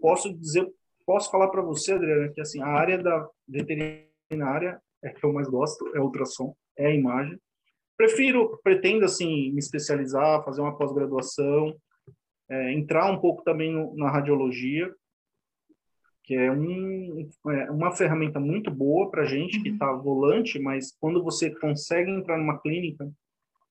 posso 0.00 0.36
dizer 0.36 0.68
posso 1.06 1.30
falar 1.30 1.48
para 1.48 1.62
você, 1.62 1.92
Adriana, 1.92 2.32
que 2.32 2.40
assim 2.40 2.60
a 2.60 2.66
área 2.66 2.98
da 2.98 3.28
veterinária 3.48 4.80
é 5.02 5.10
que 5.10 5.24
eu 5.24 5.32
mais 5.32 5.48
gosto, 5.48 5.86
é 5.94 6.00
ultrassom, 6.00 6.54
é 6.78 6.86
a 6.86 6.94
imagem. 6.94 7.38
Prefiro, 7.96 8.58
pretendo 8.62 9.04
assim 9.04 9.52
me 9.52 9.58
especializar, 9.58 10.44
fazer 10.44 10.60
uma 10.60 10.76
pós-graduação, 10.76 11.76
é, 12.48 12.72
entrar 12.72 13.10
um 13.10 13.20
pouco 13.20 13.42
também 13.42 13.72
no, 13.72 13.94
na 13.96 14.10
radiologia, 14.10 14.92
que 16.24 16.34
é, 16.34 16.50
um, 16.50 17.28
é 17.48 17.70
uma 17.70 17.92
ferramenta 17.92 18.40
muito 18.40 18.70
boa 18.70 19.10
para 19.10 19.26
gente 19.26 19.62
que 19.62 19.68
está 19.68 19.92
uhum. 19.92 20.02
volante, 20.02 20.58
mas 20.58 20.96
quando 20.98 21.22
você 21.22 21.54
consegue 21.54 22.10
entrar 22.10 22.38
numa 22.38 22.58
clínica 22.58 23.08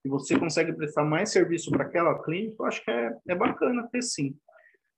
e 0.06 0.10
você 0.10 0.38
consegue 0.38 0.72
prestar 0.74 1.04
mais 1.04 1.32
serviço 1.32 1.72
para 1.72 1.86
aquela 1.86 2.22
clínica, 2.22 2.56
eu 2.60 2.65
acho 2.65 2.84
que 2.84 2.91
é, 2.91 3.17
é 3.30 3.36
bacana 3.36 3.89
ter 3.91 4.04
sim. 4.04 4.36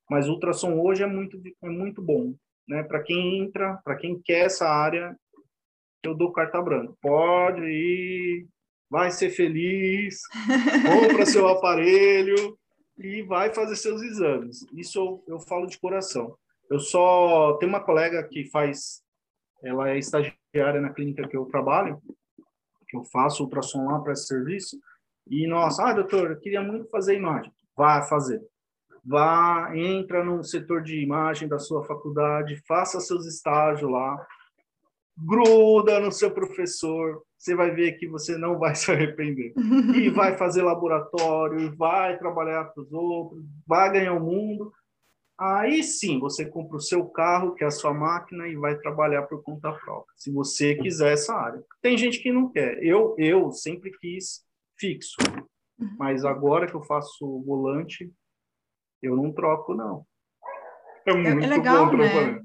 Mas 0.09 0.27
o 0.27 0.33
ultrassom 0.33 0.79
hoje 0.79 1.03
é 1.03 1.07
muito, 1.07 1.41
é 1.63 1.69
muito 1.69 2.01
bom, 2.01 2.35
né? 2.67 2.83
Para 2.83 3.01
quem 3.01 3.39
entra, 3.39 3.77
para 3.83 3.95
quem 3.95 4.21
quer 4.21 4.45
essa 4.45 4.67
área, 4.67 5.15
eu 6.03 6.13
dou 6.13 6.31
carta 6.31 6.61
branca. 6.61 6.93
Pode 7.01 7.61
ir, 7.61 8.47
vai 8.89 9.11
ser 9.11 9.29
feliz, 9.29 10.21
compra 10.85 11.25
seu 11.25 11.47
aparelho 11.47 12.57
e 12.97 13.23
vai 13.23 13.53
fazer 13.53 13.75
seus 13.75 14.01
exames. 14.01 14.65
Isso 14.73 14.99
eu, 14.99 15.23
eu 15.27 15.39
falo 15.39 15.65
de 15.65 15.79
coração. 15.79 16.37
Eu 16.69 16.79
só 16.79 17.57
tenho 17.57 17.71
uma 17.71 17.83
colega 17.83 18.23
que 18.23 18.49
faz, 18.49 19.01
ela 19.63 19.89
é 19.89 19.97
estagiária 19.97 20.81
na 20.81 20.93
clínica 20.93 21.27
que 21.27 21.37
eu 21.37 21.45
trabalho, 21.45 22.01
que 22.87 22.97
eu 22.97 23.03
faço 23.03 23.43
ultrassom 23.43 23.85
lá 23.85 23.99
para 23.99 24.13
esse 24.13 24.27
serviço, 24.27 24.79
e 25.27 25.47
nossa, 25.47 25.83
ah, 25.83 25.93
doutor, 25.93 26.31
eu 26.31 26.39
queria 26.39 26.61
muito 26.61 26.87
fazer 26.89 27.15
imagem. 27.15 27.51
Vai 27.75 28.07
fazer. 28.07 28.41
Vá, 29.05 29.71
entra 29.75 30.23
no 30.23 30.43
setor 30.43 30.81
de 30.81 30.99
imagem 30.99 31.47
da 31.47 31.59
sua 31.59 31.83
faculdade, 31.83 32.61
faça 32.67 32.99
seus 32.99 33.27
estágios 33.27 33.89
lá, 33.89 34.25
gruda 35.17 35.99
no 35.99 36.11
seu 36.11 36.31
professor, 36.31 37.21
você 37.37 37.55
vai 37.55 37.71
ver 37.71 37.93
que 37.93 38.07
você 38.07 38.37
não 38.37 38.57
vai 38.57 38.73
se 38.73 38.91
arrepender. 38.91 39.53
E 39.95 40.09
vai 40.09 40.35
fazer 40.37 40.63
laboratório, 40.63 41.75
vai 41.75 42.17
trabalhar 42.17 42.65
para 42.65 42.81
os 42.81 42.91
outros, 42.91 43.43
vai 43.67 43.91
ganhar 43.91 44.13
o 44.13 44.19
mundo. 44.19 44.73
Aí 45.37 45.83
sim, 45.83 46.19
você 46.19 46.45
compra 46.45 46.77
o 46.77 46.81
seu 46.81 47.05
carro, 47.05 47.53
que 47.53 47.63
é 47.63 47.67
a 47.67 47.71
sua 47.71 47.93
máquina, 47.93 48.47
e 48.47 48.55
vai 48.55 48.75
trabalhar 48.77 49.23
por 49.23 49.43
conta 49.43 49.71
própria, 49.71 50.13
se 50.15 50.31
você 50.31 50.75
quiser 50.75 51.13
essa 51.13 51.35
área. 51.35 51.61
Tem 51.81 51.97
gente 51.97 52.19
que 52.19 52.31
não 52.31 52.49
quer. 52.49 52.81
Eu, 52.81 53.15
eu 53.17 53.51
sempre 53.51 53.91
quis 53.99 54.43
fixo. 54.79 55.17
Uhum. 55.77 55.95
Mas 55.99 56.23
agora 56.23 56.67
que 56.67 56.73
eu 56.73 56.81
faço 56.81 57.43
volante, 57.45 58.11
eu 59.01 59.15
não 59.15 59.31
troco, 59.31 59.73
não. 59.73 60.05
É, 61.05 61.11
é 61.11 61.13
muito 61.13 61.45
é 61.45 61.47
legal, 61.47 61.85
bom 61.87 61.97
né? 61.97 62.41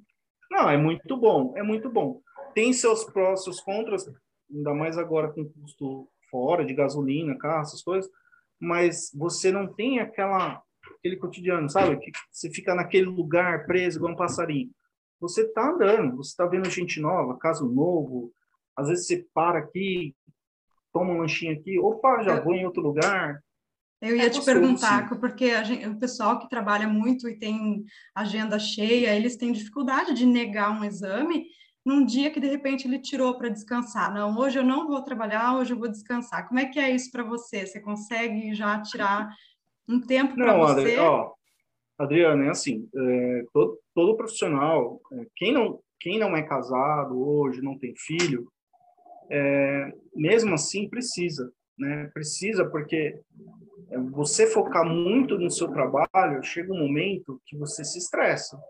Não, 0.50 0.68
é 0.68 0.76
muito 0.76 1.16
bom, 1.16 1.56
é 1.56 1.62
muito 1.62 1.88
bom. 1.88 2.20
Tem 2.54 2.72
seus 2.72 3.04
prós, 3.04 3.44
seus 3.44 3.60
contras, 3.60 4.10
ainda 4.52 4.74
mais 4.74 4.98
agora 4.98 5.32
com 5.32 5.48
custo 5.48 6.08
fora 6.30 6.64
de 6.64 6.74
gasolina, 6.74 7.38
carro, 7.38 7.62
essas 7.62 7.82
coisas, 7.82 8.10
mas 8.58 9.10
você 9.14 9.50
não 9.50 9.66
tem 9.66 10.00
aquela 10.00 10.62
aquele 10.98 11.16
cotidiano, 11.16 11.68
sabe? 11.68 11.96
Que 11.98 12.10
você 12.30 12.50
fica 12.50 12.74
naquele 12.74 13.06
lugar 13.06 13.66
preso 13.66 13.98
igual 13.98 14.12
um 14.12 14.16
passarinho. 14.16 14.70
Você 15.20 15.42
está 15.42 15.70
andando, 15.70 16.16
você 16.16 16.30
está 16.30 16.46
vendo 16.46 16.68
gente 16.68 17.00
nova, 17.00 17.38
caso 17.38 17.66
novo, 17.66 18.32
às 18.76 18.88
vezes 18.88 19.06
você 19.06 19.26
para 19.34 19.58
aqui, 19.58 20.14
toma 20.92 21.12
um 21.12 21.18
lanchinho 21.18 21.52
aqui, 21.52 21.78
opa, 21.78 22.22
já 22.22 22.36
eu, 22.36 22.44
vou 22.44 22.54
em 22.54 22.64
outro 22.64 22.82
lugar. 22.82 23.42
Eu 24.00 24.16
ia 24.16 24.26
é 24.26 24.30
te 24.30 24.42
perguntar, 24.42 25.08
sim. 25.08 25.20
porque 25.20 25.62
gente, 25.64 25.86
o 25.86 25.98
pessoal 25.98 26.38
que 26.38 26.48
trabalha 26.48 26.88
muito 26.88 27.28
e 27.28 27.38
tem 27.38 27.84
agenda 28.14 28.58
cheia, 28.58 29.14
eles 29.14 29.36
têm 29.36 29.52
dificuldade 29.52 30.14
de 30.14 30.24
negar 30.24 30.70
um 30.70 30.84
exame 30.84 31.46
num 31.84 32.04
dia 32.04 32.30
que 32.30 32.40
de 32.40 32.48
repente 32.48 32.86
ele 32.86 32.98
tirou 32.98 33.36
para 33.36 33.48
descansar. 33.48 34.12
Não, 34.12 34.36
hoje 34.38 34.58
eu 34.58 34.64
não 34.64 34.86
vou 34.86 35.02
trabalhar, 35.02 35.56
hoje 35.56 35.72
eu 35.72 35.78
vou 35.78 35.88
descansar. 35.88 36.46
Como 36.48 36.60
é 36.60 36.66
que 36.66 36.78
é 36.78 36.90
isso 36.90 37.10
para 37.10 37.22
você? 37.22 37.66
Você 37.66 37.80
consegue 37.80 38.54
já 38.54 38.80
tirar 38.80 39.28
um 39.88 40.00
tempo 40.00 40.34
para 40.34 40.56
você? 40.56 40.80
Adri, 40.80 40.98
ó, 40.98 41.32
Adriana, 41.98 42.46
é 42.46 42.50
assim, 42.50 42.88
é, 42.94 43.44
todo, 43.52 43.78
todo 43.94 44.16
profissional, 44.16 45.00
é, 45.12 45.26
quem 45.36 45.52
não 45.52 45.80
quem 46.00 46.18
não 46.18 46.34
é 46.34 46.42
casado 46.42 47.20
hoje, 47.20 47.60
não 47.60 47.78
tem 47.78 47.94
filho, 47.94 48.50
é, 49.30 49.92
mesmo 50.16 50.54
assim 50.54 50.88
precisa, 50.88 51.52
né? 51.78 52.10
Precisa 52.14 52.64
porque 52.64 52.96
é, 52.96 53.20
você 53.98 54.46
focar 54.46 54.84
muito 54.84 55.38
no 55.38 55.50
seu 55.50 55.68
trabalho, 55.68 56.42
chega 56.42 56.72
um 56.72 56.78
momento 56.78 57.40
que 57.46 57.56
você 57.56 57.84
se 57.84 57.98
estressa. 57.98 58.60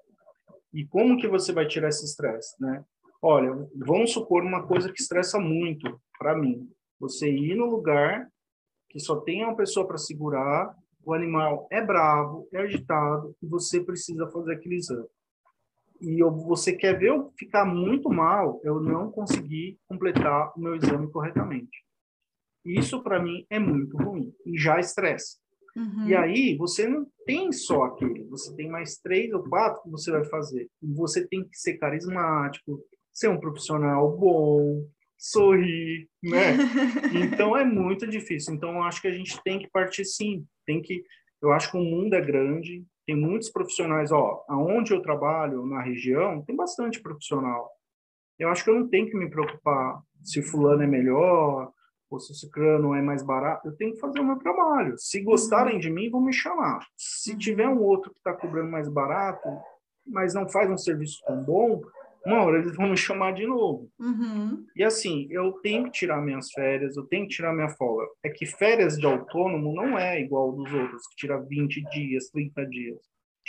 E 0.72 0.86
como 0.86 1.18
que 1.18 1.28
você 1.28 1.52
vai 1.52 1.66
tirar 1.66 1.88
esse 1.88 2.04
estresse, 2.04 2.54
né? 2.60 2.84
Olha, 3.20 3.68
vamos 3.74 4.12
supor 4.12 4.42
uma 4.42 4.66
coisa 4.66 4.92
que 4.92 5.00
estressa 5.00 5.38
muito 5.38 6.00
para 6.18 6.36
mim. 6.36 6.70
Você 6.98 7.30
ir 7.30 7.54
no 7.54 7.66
lugar 7.66 8.28
que 8.88 8.98
só 8.98 9.16
tem 9.20 9.44
uma 9.44 9.56
pessoa 9.56 9.86
para 9.86 9.98
segurar, 9.98 10.74
o 11.04 11.12
animal 11.12 11.66
é 11.70 11.80
bravo, 11.80 12.48
é 12.52 12.58
agitado 12.58 13.34
e 13.42 13.46
você 13.46 13.80
precisa 13.80 14.26
fazer 14.30 14.54
aquele 14.54 14.76
exame 14.76 15.08
e 16.00 16.22
você 16.22 16.72
quer 16.72 16.98
ver 16.98 17.08
eu 17.08 17.30
ficar 17.36 17.64
muito 17.64 18.08
mal, 18.08 18.60
eu 18.64 18.80
não 18.80 19.10
conseguir 19.10 19.78
completar 19.86 20.50
o 20.56 20.60
meu 20.60 20.74
exame 20.74 21.10
corretamente. 21.10 21.84
Isso 22.64 23.02
para 23.02 23.22
mim 23.22 23.46
é 23.48 23.58
muito 23.58 23.96
ruim 23.96 24.32
e 24.44 24.58
já 24.58 24.78
estressa. 24.78 25.38
Uhum. 25.76 26.08
E 26.08 26.14
aí 26.14 26.56
você 26.56 26.86
não 26.88 27.06
tem 27.24 27.52
só 27.52 27.84
aquele, 27.84 28.24
você 28.24 28.54
tem 28.56 28.68
mais 28.68 28.98
três 28.98 29.32
ou 29.32 29.42
quatro 29.44 29.82
que 29.82 29.90
você 29.90 30.10
vai 30.10 30.24
fazer. 30.24 30.68
E 30.82 30.92
você 30.92 31.26
tem 31.26 31.44
que 31.44 31.56
ser 31.56 31.78
carismático, 31.78 32.82
ser 33.12 33.28
um 33.28 33.38
profissional 33.38 34.16
bom, 34.16 34.84
sorrir, 35.16 36.08
né? 36.22 36.56
então 37.14 37.56
é 37.56 37.64
muito 37.64 38.06
difícil. 38.06 38.54
Então 38.54 38.74
eu 38.74 38.82
acho 38.82 39.00
que 39.00 39.08
a 39.08 39.12
gente 39.12 39.40
tem 39.42 39.58
que 39.58 39.70
partir 39.70 40.04
sim, 40.04 40.44
tem 40.66 40.82
que. 40.82 41.04
Eu 41.40 41.52
acho 41.52 41.70
que 41.70 41.76
o 41.76 41.82
mundo 41.82 42.14
é 42.14 42.20
grande, 42.20 42.84
tem 43.06 43.16
muitos 43.16 43.50
profissionais, 43.50 44.12
ó, 44.12 44.44
aonde 44.48 44.92
eu 44.92 45.00
trabalho, 45.00 45.64
na 45.66 45.82
região, 45.82 46.42
tem 46.44 46.54
bastante 46.54 47.00
profissional. 47.00 47.70
Eu 48.38 48.48
acho 48.48 48.64
que 48.64 48.70
eu 48.70 48.78
não 48.78 48.88
tenho 48.88 49.08
que 49.08 49.16
me 49.16 49.30
preocupar 49.30 50.00
se 50.22 50.42
fulano 50.42 50.82
é 50.82 50.86
melhor 50.86 51.72
ou 52.10 52.18
se 52.18 52.32
o 52.32 52.34
ciclano 52.34 52.94
é 52.94 53.00
mais 53.00 53.22
barato. 53.22 53.68
Eu 53.68 53.76
tenho 53.76 53.94
que 53.94 54.00
fazer 54.00 54.20
o 54.20 54.24
meu 54.24 54.36
trabalho. 54.36 54.94
Se 54.98 55.22
gostarem 55.22 55.74
uhum. 55.74 55.80
de 55.80 55.90
mim, 55.90 56.10
vão 56.10 56.20
me 56.20 56.32
chamar. 56.32 56.84
Se 56.96 57.36
tiver 57.38 57.68
um 57.68 57.80
outro 57.82 58.10
que 58.10 58.18
está 58.18 58.32
cobrando 58.32 58.70
mais 58.70 58.88
barato, 58.88 59.48
mas 60.06 60.34
não 60.34 60.48
faz 60.48 60.68
um 60.68 60.76
serviço 60.76 61.22
tão 61.24 61.42
bom, 61.44 61.80
uma 62.26 62.42
hora 62.42 62.58
eles 62.58 62.76
vão 62.76 62.88
me 62.88 62.96
chamar 62.96 63.32
de 63.32 63.46
novo. 63.46 63.88
Uhum. 63.98 64.66
E 64.76 64.82
assim, 64.82 65.26
eu 65.30 65.52
tenho 65.62 65.84
que 65.84 65.92
tirar 65.92 66.20
minhas 66.20 66.50
férias, 66.50 66.96
eu 66.96 67.06
tenho 67.06 67.26
que 67.26 67.34
tirar 67.36 67.54
minha 67.54 67.70
folga. 67.70 68.06
É 68.22 68.28
que 68.28 68.44
férias 68.44 68.98
de 68.98 69.06
autônomo 69.06 69.72
não 69.74 69.98
é 69.98 70.20
igual 70.20 70.52
dos 70.52 70.70
outros, 70.72 71.06
que 71.08 71.16
tira 71.16 71.40
20 71.40 71.82
dias, 71.90 72.28
30 72.30 72.66
dias. 72.66 72.98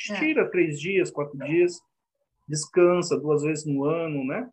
É. 0.10 0.15
Tira 0.15 0.50
três 0.50 0.80
dias, 0.80 1.12
quatro 1.12 1.38
dias, 1.39 1.80
descansa 2.47 3.19
duas 3.19 3.43
vezes 3.43 3.65
no 3.65 3.84
ano, 3.84 4.24
né? 4.24 4.50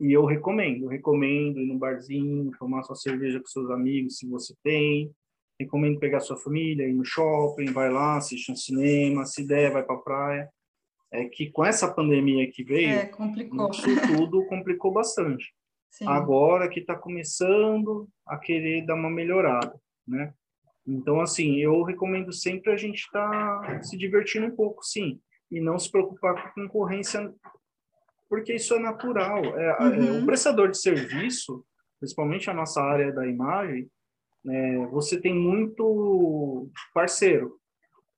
E 0.00 0.12
eu 0.12 0.24
recomendo, 0.24 0.86
recomendo 0.86 1.60
ir 1.60 1.66
no 1.66 1.78
barzinho, 1.78 2.50
tomar 2.58 2.82
sua 2.82 2.96
cerveja 2.96 3.38
com 3.38 3.46
seus 3.46 3.70
amigos, 3.70 4.16
se 4.16 4.26
você 4.26 4.54
tem. 4.62 5.10
Recomendo 5.60 5.98
pegar 5.98 6.20
sua 6.20 6.38
família, 6.38 6.88
ir 6.88 6.94
no 6.94 7.04
shopping, 7.04 7.66
vai 7.66 7.90
lá, 7.90 8.16
assistir 8.16 8.50
um 8.50 8.56
cinema, 8.56 9.26
se 9.26 9.46
der, 9.46 9.70
vai 9.70 9.82
para 9.82 9.98
praia 9.98 10.50
é 11.12 11.24
que 11.24 11.50
com 11.50 11.64
essa 11.64 11.92
pandemia 11.92 12.50
que 12.50 12.62
veio, 12.62 12.90
é, 12.90 13.06
complicou. 13.06 13.70
isso 13.70 13.82
tudo 14.06 14.46
complicou 14.46 14.92
bastante. 14.92 15.52
Sim. 15.90 16.06
Agora 16.06 16.68
que 16.68 16.80
está 16.80 16.94
começando 16.94 18.08
a 18.24 18.38
querer 18.38 18.86
dar 18.86 18.94
uma 18.94 19.10
melhorada, 19.10 19.74
né? 20.06 20.32
Então, 20.86 21.20
assim, 21.20 21.56
eu 21.56 21.82
recomendo 21.82 22.32
sempre 22.32 22.72
a 22.72 22.76
gente 22.76 23.00
estar 23.00 23.60
tá 23.60 23.82
se 23.82 23.96
divertindo 23.98 24.46
um 24.46 24.54
pouco, 24.54 24.84
sim, 24.84 25.20
e 25.50 25.60
não 25.60 25.78
se 25.78 25.90
preocupar 25.90 26.54
com 26.54 26.62
concorrência, 26.62 27.32
porque 28.30 28.54
isso 28.54 28.72
é 28.74 28.78
natural. 28.78 29.44
É, 29.58 29.76
é 29.80 29.82
uhum. 29.82 30.22
o 30.22 30.26
prestador 30.26 30.70
de 30.70 30.80
serviço, 30.80 31.64
principalmente 31.98 32.48
a 32.48 32.54
nossa 32.54 32.80
área 32.80 33.12
da 33.12 33.26
imagem, 33.26 33.90
é, 34.48 34.86
você 34.86 35.20
tem 35.20 35.34
muito 35.34 36.70
parceiro. 36.94 37.58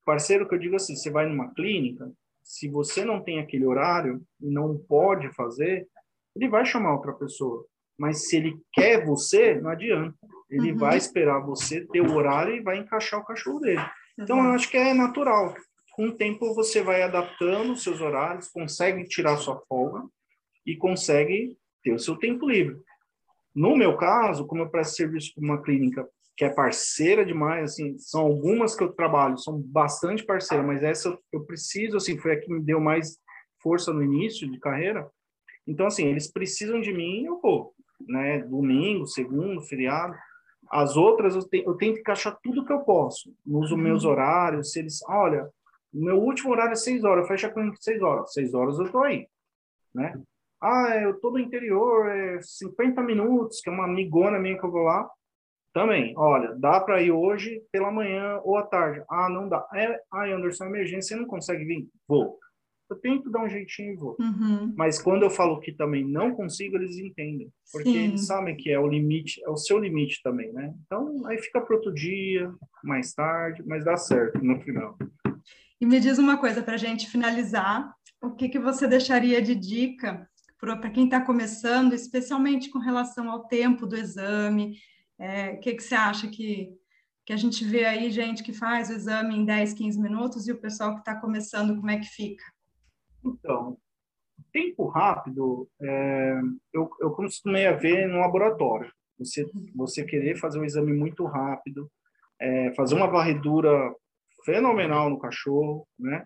Parceiro 0.05 0.47
que 0.47 0.53
eu 0.53 0.59
digo 0.59 0.75
assim, 0.75 0.95
você 0.95 1.09
vai 1.09 1.27
numa 1.27 1.51
clínica, 1.53 2.11
se 2.43 2.69
você 2.69 3.03
não 3.03 3.21
tem 3.21 3.39
aquele 3.39 3.65
horário 3.65 4.21
e 4.39 4.49
não 4.49 4.77
pode 4.77 5.33
fazer, 5.33 5.87
ele 6.35 6.47
vai 6.47 6.65
chamar 6.65 6.93
outra 6.93 7.13
pessoa. 7.13 7.65
Mas 7.97 8.27
se 8.27 8.37
ele 8.37 8.59
quer 8.71 9.05
você, 9.05 9.55
não 9.55 9.69
adianta. 9.69 10.15
Ele 10.49 10.73
uhum. 10.73 10.77
vai 10.77 10.97
esperar 10.97 11.39
você 11.39 11.85
ter 11.87 12.01
o 12.01 12.13
horário 12.13 12.55
e 12.55 12.61
vai 12.61 12.77
encaixar 12.77 13.19
o 13.19 13.25
cachorro 13.25 13.59
dele. 13.59 13.83
Então, 14.19 14.43
eu 14.43 14.51
acho 14.51 14.69
que 14.69 14.77
é 14.77 14.93
natural. 14.93 15.55
Com 15.93 16.07
o 16.07 16.13
tempo, 16.13 16.55
você 16.55 16.81
vai 16.81 17.03
adaptando 17.03 17.73
os 17.73 17.83
seus 17.83 18.01
horários, 18.01 18.47
consegue 18.47 19.07
tirar 19.07 19.37
sua 19.37 19.61
folga 19.67 20.03
e 20.65 20.75
consegue 20.75 21.55
ter 21.83 21.93
o 21.93 21.99
seu 21.99 22.15
tempo 22.15 22.49
livre. 22.49 22.77
No 23.55 23.77
meu 23.77 23.95
caso, 23.95 24.47
como 24.47 24.63
eu 24.63 24.69
presto 24.69 24.95
serviço 24.95 25.35
para 25.35 25.43
uma 25.43 25.61
clínica 25.61 26.07
que 26.35 26.43
é 26.43 26.49
parceira 26.49 27.23
demais, 27.23 27.73
assim, 27.73 27.95
são 27.99 28.21
algumas 28.21 28.75
que 28.75 28.83
eu 28.83 28.91
trabalho, 28.91 29.37
são 29.37 29.61
bastante 29.61 30.25
parceiras, 30.25 30.65
mas 30.65 30.81
essa 30.81 31.09
eu, 31.09 31.19
eu 31.31 31.45
preciso, 31.45 31.97
assim, 31.97 32.17
foi 32.17 32.33
a 32.33 32.39
que 32.39 32.51
me 32.51 32.59
deu 32.59 32.79
mais 32.79 33.19
força 33.61 33.93
no 33.93 34.03
início 34.03 34.49
de 34.49 34.59
carreira. 34.59 35.07
Então, 35.67 35.85
assim, 35.85 36.07
eles 36.07 36.31
precisam 36.31 36.81
de 36.81 36.91
mim, 36.91 37.25
eu 37.25 37.39
vou, 37.39 37.75
né? 38.07 38.39
Domingo, 38.39 39.05
segundo, 39.05 39.61
feriado. 39.61 40.15
As 40.71 40.97
outras, 40.97 41.35
eu, 41.35 41.47
te, 41.47 41.63
eu 41.63 41.75
tento 41.75 41.99
encaixar 41.99 42.35
tudo 42.41 42.65
que 42.65 42.73
eu 42.73 42.79
posso, 42.79 43.31
nos 43.45 43.71
uhum. 43.71 43.77
meus 43.77 44.03
horários, 44.03 44.71
se 44.71 44.79
eles, 44.79 45.03
olha, 45.07 45.47
o 45.93 46.03
meu 46.03 46.17
último 46.17 46.51
horário 46.51 46.73
é 46.73 46.75
seis 46.75 47.03
horas, 47.03 47.27
fecha 47.27 47.49
com 47.49 47.73
seis 47.75 48.01
horas, 48.01 48.33
seis 48.33 48.53
horas 48.53 48.79
eu 48.79 48.91
tô 48.91 48.99
aí, 48.99 49.27
né? 49.93 50.19
Ah, 50.61 50.97
eu 51.01 51.19
tô 51.19 51.31
no 51.31 51.39
interior, 51.39 52.07
é 52.07 52.39
50 52.41 53.01
minutos, 53.01 53.59
que 53.59 53.69
é 53.69 53.73
uma 53.73 53.85
amigona 53.85 54.39
minha 54.39 54.57
que 54.57 54.65
eu 54.65 54.71
vou 54.71 54.83
lá, 54.83 55.09
também, 55.73 56.13
olha, 56.15 56.53
dá 56.55 56.79
para 56.79 57.01
ir 57.01 57.11
hoje 57.11 57.59
pela 57.71 57.91
manhã 57.91 58.39
ou 58.43 58.55
à 58.57 58.63
tarde. 58.63 59.03
Ah, 59.09 59.27
não 59.27 59.49
dá. 59.49 59.67
É, 59.73 59.99
ah, 60.11 60.25
Anderson, 60.25 60.65
emergência, 60.65 61.15
você 61.15 61.21
não 61.21 61.27
consegue 61.27 61.65
vir? 61.65 61.87
Vou. 62.07 62.37
eu 62.91 62.95
tento 62.97 63.31
dar 63.31 63.43
um 63.43 63.49
jeitinho 63.49 63.93
e 63.93 63.95
vou. 63.95 64.15
Uhum. 64.19 64.71
Mas 64.77 65.01
quando 65.01 65.23
eu 65.23 65.31
falo 65.31 65.59
que 65.59 65.71
também 65.71 66.05
não 66.05 66.35
consigo, 66.35 66.75
eles 66.75 66.99
entendem. 66.99 67.49
Porque 67.71 67.89
Sim. 67.89 68.03
eles 68.03 68.27
sabem 68.27 68.55
que 68.55 68.69
é 68.69 68.79
o 68.79 68.87
limite, 68.87 69.43
é 69.43 69.49
o 69.49 69.57
seu 69.57 69.79
limite 69.79 70.21
também, 70.21 70.53
né? 70.53 70.71
Então, 70.85 71.25
aí 71.25 71.39
fica 71.39 71.59
para 71.59 71.75
outro 71.75 71.91
dia, 71.91 72.53
mais 72.83 73.11
tarde, 73.11 73.63
mas 73.65 73.83
dá 73.83 73.97
certo 73.97 74.43
no 74.43 74.61
final. 74.61 74.95
E 75.83 75.85
me 75.85 75.99
diz 75.99 76.17
uma 76.17 76.37
coisa 76.37 76.63
para 76.63 76.75
a 76.75 76.77
gente 76.77 77.09
finalizar. 77.09 77.93
O 78.21 78.31
que, 78.31 78.47
que 78.47 78.57
você 78.57 78.87
deixaria 78.87 79.41
de 79.41 79.53
dica 79.53 80.25
para 80.57 80.89
quem 80.89 81.03
está 81.03 81.19
começando, 81.19 81.91
especialmente 81.91 82.69
com 82.69 82.79
relação 82.79 83.29
ao 83.29 83.49
tempo 83.49 83.85
do 83.85 83.97
exame? 83.97 84.77
É, 85.19 85.49
o 85.49 85.59
que, 85.59 85.73
que 85.73 85.83
você 85.83 85.93
acha 85.93 86.29
que, 86.29 86.69
que 87.25 87.33
a 87.33 87.35
gente 87.35 87.65
vê 87.65 87.83
aí, 87.83 88.09
gente 88.11 88.43
que 88.43 88.53
faz 88.53 88.89
o 88.89 88.93
exame 88.93 89.35
em 89.35 89.43
10, 89.43 89.73
15 89.73 90.01
minutos 90.01 90.47
e 90.47 90.53
o 90.53 90.61
pessoal 90.61 90.93
que 90.93 90.99
está 90.99 91.19
começando, 91.19 91.75
como 91.75 91.91
é 91.91 91.99
que 91.99 92.07
fica? 92.07 92.45
Então, 93.21 93.77
tempo 94.53 94.87
rápido, 94.87 95.69
é, 95.81 96.39
eu, 96.71 96.89
eu 97.01 97.11
costumei 97.11 97.67
a 97.67 97.73
ver 97.73 98.07
no 98.07 98.19
laboratório. 98.19 98.89
Você, 99.19 99.45
você 99.75 100.05
querer 100.05 100.37
fazer 100.37 100.59
um 100.59 100.65
exame 100.65 100.93
muito 100.93 101.25
rápido, 101.25 101.91
é, 102.39 102.73
fazer 102.73 102.95
uma 102.95 103.07
varredura 103.07 103.93
fenomenal 104.45 105.09
no 105.09 105.19
cachorro, 105.19 105.87
né? 105.97 106.25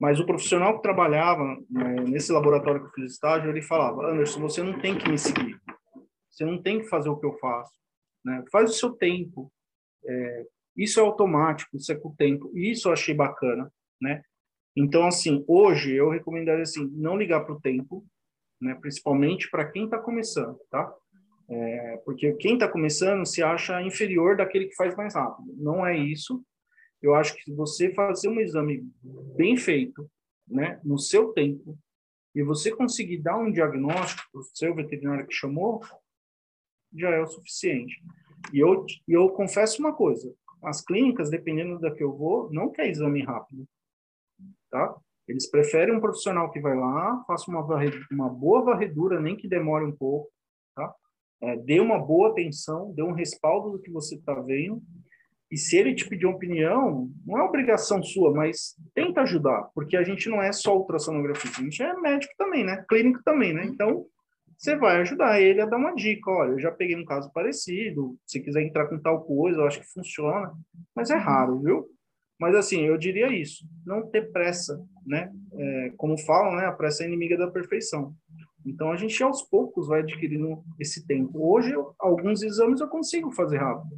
Mas 0.00 0.18
o 0.18 0.26
profissional 0.26 0.76
que 0.76 0.82
trabalhava 0.82 1.44
né, 1.70 1.94
nesse 2.08 2.32
laboratório 2.32 2.80
que 2.80 2.86
eu 2.88 2.92
fiz 2.92 3.12
estágio, 3.12 3.48
ele 3.48 3.62
falava, 3.62 4.10
Anderson, 4.10 4.40
você 4.40 4.62
não 4.62 4.80
tem 4.80 4.98
que 4.98 5.08
me 5.08 5.16
seguir. 5.16 5.56
Você 6.28 6.44
não 6.44 6.60
tem 6.60 6.80
que 6.80 6.88
fazer 6.88 7.08
o 7.08 7.16
que 7.16 7.26
eu 7.26 7.38
faço. 7.38 7.72
Né? 8.24 8.42
Faz 8.50 8.70
o 8.70 8.74
seu 8.74 8.92
tempo. 8.94 9.52
É, 10.04 10.46
isso 10.76 10.98
é 10.98 11.02
automático, 11.02 11.76
isso 11.76 11.92
é 11.92 11.94
com 11.94 12.08
o 12.08 12.16
tempo. 12.16 12.50
Isso 12.52 12.88
eu 12.88 12.92
achei 12.92 13.14
bacana, 13.14 13.70
né? 14.00 14.22
Então, 14.74 15.06
assim, 15.06 15.44
hoje 15.46 15.94
eu 15.94 16.08
recomendaria, 16.08 16.62
assim, 16.62 16.90
não 16.94 17.16
ligar 17.16 17.44
para 17.44 17.54
o 17.54 17.60
tempo, 17.60 18.04
né? 18.60 18.74
Principalmente 18.80 19.50
para 19.50 19.70
quem 19.70 19.84
está 19.84 19.98
começando, 19.98 20.58
tá? 20.70 20.92
É, 21.48 21.96
porque 22.04 22.32
quem 22.34 22.54
está 22.54 22.66
começando 22.66 23.26
se 23.26 23.42
acha 23.42 23.82
inferior 23.82 24.36
daquele 24.36 24.66
que 24.66 24.74
faz 24.74 24.96
mais 24.96 25.14
rápido. 25.14 25.54
Não 25.58 25.86
é 25.86 25.96
isso. 25.96 26.42
Eu 27.02 27.14
acho 27.16 27.34
que 27.34 27.42
se 27.42 27.52
você 27.52 27.92
fazer 27.92 28.28
um 28.28 28.40
exame 28.40 28.88
bem 29.36 29.56
feito, 29.56 30.08
né, 30.46 30.80
no 30.84 30.98
seu 30.98 31.32
tempo, 31.32 31.76
e 32.34 32.42
você 32.42 32.74
conseguir 32.74 33.18
dar 33.18 33.36
um 33.36 33.50
diagnóstico 33.50 34.22
para 34.30 34.40
o 34.40 34.44
seu 34.44 34.74
veterinário 34.74 35.26
que 35.26 35.34
chamou, 35.34 35.80
já 36.94 37.10
é 37.10 37.20
o 37.20 37.26
suficiente. 37.26 38.02
E 38.52 38.58
eu, 38.58 38.86
eu 39.08 39.28
confesso 39.30 39.80
uma 39.80 39.92
coisa: 39.92 40.32
as 40.62 40.80
clínicas, 40.80 41.28
dependendo 41.28 41.78
da 41.78 41.90
que 41.90 42.02
eu 42.02 42.16
vou, 42.16 42.50
não 42.52 42.70
quer 42.70 42.88
exame 42.88 43.22
rápido, 43.22 43.66
tá? 44.70 44.96
Eles 45.26 45.48
preferem 45.50 45.94
um 45.94 46.00
profissional 46.00 46.50
que 46.50 46.60
vai 46.60 46.76
lá, 46.76 47.22
faça 47.26 47.50
uma, 47.50 47.64
uma 48.10 48.28
boa 48.28 48.62
varredura, 48.62 49.20
nem 49.20 49.36
que 49.36 49.48
demore 49.48 49.84
um 49.84 49.94
pouco, 49.94 50.30
tá? 50.74 50.94
É, 51.40 51.56
dê 51.56 51.80
uma 51.80 51.98
boa 51.98 52.30
atenção, 52.30 52.92
dê 52.92 53.02
um 53.02 53.12
respaldo 53.12 53.72
do 53.72 53.80
que 53.80 53.90
você 53.90 54.14
está 54.14 54.34
vendo 54.34 54.82
e 55.52 55.58
se 55.58 55.76
ele 55.76 55.94
te 55.94 56.08
pedir 56.08 56.24
uma 56.24 56.34
opinião, 56.34 57.10
não 57.26 57.38
é 57.38 57.42
obrigação 57.42 58.02
sua, 58.02 58.32
mas 58.32 58.74
tenta 58.94 59.20
ajudar, 59.20 59.68
porque 59.74 59.98
a 59.98 60.02
gente 60.02 60.30
não 60.30 60.40
é 60.40 60.50
só 60.50 60.74
ultrassonografista, 60.74 61.60
a 61.60 61.64
gente 61.64 61.82
é 61.82 61.92
médico 61.92 62.32
também, 62.38 62.64
né? 62.64 62.82
Clínico 62.88 63.20
também, 63.22 63.52
né? 63.52 63.66
Então, 63.66 64.06
você 64.56 64.74
vai 64.74 65.02
ajudar 65.02 65.42
ele 65.42 65.60
a 65.60 65.66
dar 65.66 65.76
uma 65.76 65.94
dica. 65.94 66.30
Olha, 66.30 66.52
eu 66.52 66.58
já 66.58 66.72
peguei 66.72 66.96
um 66.96 67.04
caso 67.04 67.30
parecido, 67.34 68.16
se 68.26 68.40
quiser 68.40 68.62
entrar 68.62 68.86
com 68.86 68.98
tal 68.98 69.24
coisa, 69.24 69.58
eu 69.58 69.66
acho 69.66 69.80
que 69.80 69.92
funciona, 69.92 70.54
mas 70.96 71.10
é 71.10 71.16
raro, 71.16 71.60
viu? 71.60 71.86
Mas, 72.40 72.54
assim, 72.54 72.86
eu 72.86 72.96
diria 72.96 73.28
isso, 73.28 73.66
não 73.84 74.08
ter 74.08 74.32
pressa, 74.32 74.82
né? 75.06 75.30
É, 75.52 75.92
como 75.98 76.16
falam, 76.16 76.56
né? 76.56 76.64
A 76.64 76.72
pressa 76.72 77.04
é 77.04 77.06
inimiga 77.06 77.36
da 77.36 77.50
perfeição. 77.50 78.14
Então, 78.64 78.90
a 78.90 78.96
gente, 78.96 79.22
aos 79.22 79.42
poucos, 79.42 79.86
vai 79.86 80.00
adquirindo 80.00 80.64
esse 80.80 81.06
tempo. 81.06 81.46
Hoje, 81.46 81.72
eu, 81.72 81.94
alguns 81.98 82.42
exames 82.42 82.80
eu 82.80 82.88
consigo 82.88 83.30
fazer 83.32 83.58
rápido 83.58 83.94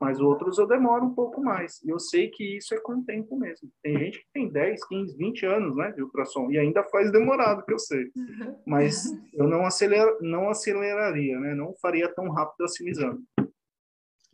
mas 0.00 0.20
outros 0.20 0.58
eu 0.58 0.66
demoro 0.66 1.04
um 1.04 1.14
pouco 1.14 1.42
mais. 1.42 1.82
E 1.84 1.90
eu 1.90 1.98
sei 1.98 2.28
que 2.28 2.56
isso 2.56 2.74
é 2.74 2.80
com 2.80 2.94
o 2.94 3.04
tempo 3.04 3.36
mesmo. 3.36 3.70
Tem 3.82 3.98
gente 3.98 4.18
que 4.18 4.26
tem 4.32 4.48
10, 4.48 4.86
15, 4.86 5.16
20 5.16 5.46
anos 5.46 5.76
né, 5.76 5.92
de 5.92 6.02
ultrassom 6.02 6.50
e 6.50 6.58
ainda 6.58 6.82
faz 6.84 7.10
demorado, 7.10 7.64
que 7.64 7.72
eu 7.72 7.78
sei. 7.78 8.10
Uhum. 8.16 8.56
Mas 8.66 9.04
eu 9.34 9.46
não, 9.48 9.64
acelera, 9.66 10.16
não 10.20 10.48
aceleraria, 10.48 11.38
né? 11.38 11.54
não 11.54 11.74
faria 11.80 12.12
tão 12.14 12.30
rápido 12.30 12.64
assim 12.64 12.84
o 12.84 12.88
exame. 12.88 13.24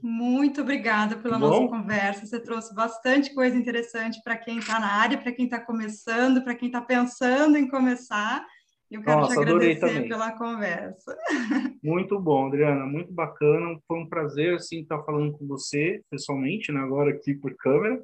Muito 0.02 0.60
obrigada 0.60 1.16
pela 1.16 1.38
Bom, 1.38 1.48
nossa 1.48 1.68
conversa. 1.68 2.26
Você 2.26 2.38
trouxe 2.38 2.74
bastante 2.74 3.32
coisa 3.34 3.56
interessante 3.56 4.20
para 4.22 4.36
quem 4.36 4.58
está 4.58 4.78
na 4.78 4.92
área, 4.92 5.16
para 5.16 5.32
quem 5.32 5.46
está 5.46 5.58
começando, 5.58 6.42
para 6.42 6.54
quem 6.54 6.66
está 6.66 6.82
pensando 6.82 7.56
em 7.56 7.66
começar. 7.66 8.44
Eu 8.90 9.02
quero 9.02 9.20
Nossa, 9.20 9.34
te 9.34 9.40
agradecer 9.40 10.08
pela 10.08 10.32
conversa. 10.32 11.16
Muito 11.82 12.18
bom, 12.20 12.46
Adriana, 12.46 12.86
muito 12.86 13.12
bacana. 13.12 13.78
Foi 13.86 13.98
um 13.98 14.08
prazer 14.08 14.54
assim 14.54 14.82
estar 14.82 15.02
falando 15.02 15.32
com 15.32 15.46
você 15.46 16.00
pessoalmente, 16.10 16.70
né, 16.70 16.80
agora 16.80 17.10
aqui 17.10 17.34
por 17.34 17.54
câmera. 17.56 18.02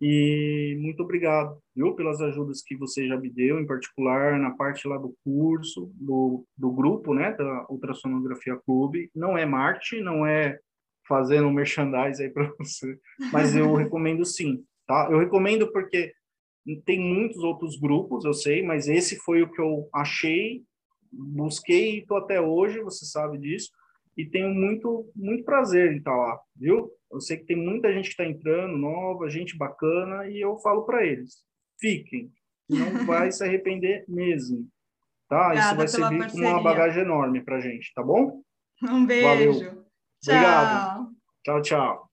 E 0.00 0.76
muito 0.78 1.02
obrigado, 1.02 1.58
viu, 1.74 1.94
pelas 1.94 2.20
ajudas 2.20 2.60
que 2.62 2.76
você 2.76 3.08
já 3.08 3.16
me 3.16 3.30
deu, 3.30 3.58
em 3.58 3.66
particular 3.66 4.38
na 4.38 4.50
parte 4.50 4.86
lá 4.86 4.98
do 4.98 5.16
curso, 5.24 5.90
do, 5.94 6.44
do 6.56 6.70
grupo, 6.70 7.14
né, 7.14 7.32
da 7.32 7.66
Ultrassonografia 7.70 8.56
Clube. 8.66 9.10
Não 9.14 9.38
é 9.38 9.46
Marte, 9.46 10.00
não 10.00 10.26
é 10.26 10.58
fazendo 11.08 11.50
merchandise 11.50 12.22
aí 12.22 12.30
para 12.30 12.52
você, 12.58 12.98
mas 13.32 13.56
eu 13.56 13.74
recomendo 13.74 14.24
sim, 14.24 14.64
tá? 14.86 15.08
Eu 15.10 15.18
recomendo 15.18 15.72
porque 15.72 16.12
tem 16.84 16.98
muitos 16.98 17.38
outros 17.38 17.78
grupos, 17.78 18.24
eu 18.24 18.34
sei, 18.34 18.62
mas 18.62 18.88
esse 18.88 19.16
foi 19.18 19.42
o 19.42 19.50
que 19.50 19.60
eu 19.60 19.88
achei, 19.94 20.64
busquei 21.12 21.96
e 21.96 21.98
estou 22.00 22.16
até 22.16 22.40
hoje, 22.40 22.80
você 22.80 23.04
sabe 23.04 23.38
disso, 23.38 23.70
e 24.16 24.24
tenho 24.24 24.48
muito, 24.48 25.10
muito 25.14 25.44
prazer 25.44 25.92
em 25.92 25.98
estar 25.98 26.16
lá, 26.16 26.40
viu? 26.56 26.90
Eu 27.12 27.20
sei 27.20 27.36
que 27.36 27.44
tem 27.44 27.56
muita 27.56 27.92
gente 27.92 28.06
que 28.06 28.10
está 28.10 28.24
entrando, 28.24 28.76
nova, 28.76 29.28
gente 29.28 29.56
bacana, 29.56 30.28
e 30.28 30.40
eu 30.40 30.58
falo 30.58 30.84
para 30.84 31.04
eles: 31.06 31.44
fiquem, 31.78 32.32
não 32.68 33.04
vai 33.06 33.30
se 33.30 33.44
arrepender 33.44 34.04
mesmo, 34.08 34.66
tá? 35.28 35.46
Obrigada 35.46 35.66
Isso 35.66 35.76
vai 35.76 35.88
servir 35.88 36.18
parceria. 36.18 36.46
como 36.46 36.56
uma 36.56 36.62
bagagem 36.62 37.02
enorme 37.02 37.44
para 37.44 37.60
gente, 37.60 37.92
tá 37.94 38.02
bom? 38.02 38.42
Um 38.82 39.06
beijo. 39.06 39.28
Valeu. 39.28 39.52
Tchau. 39.52 40.34
Obrigado. 40.34 41.10
Tchau, 41.44 41.62
tchau. 41.62 42.05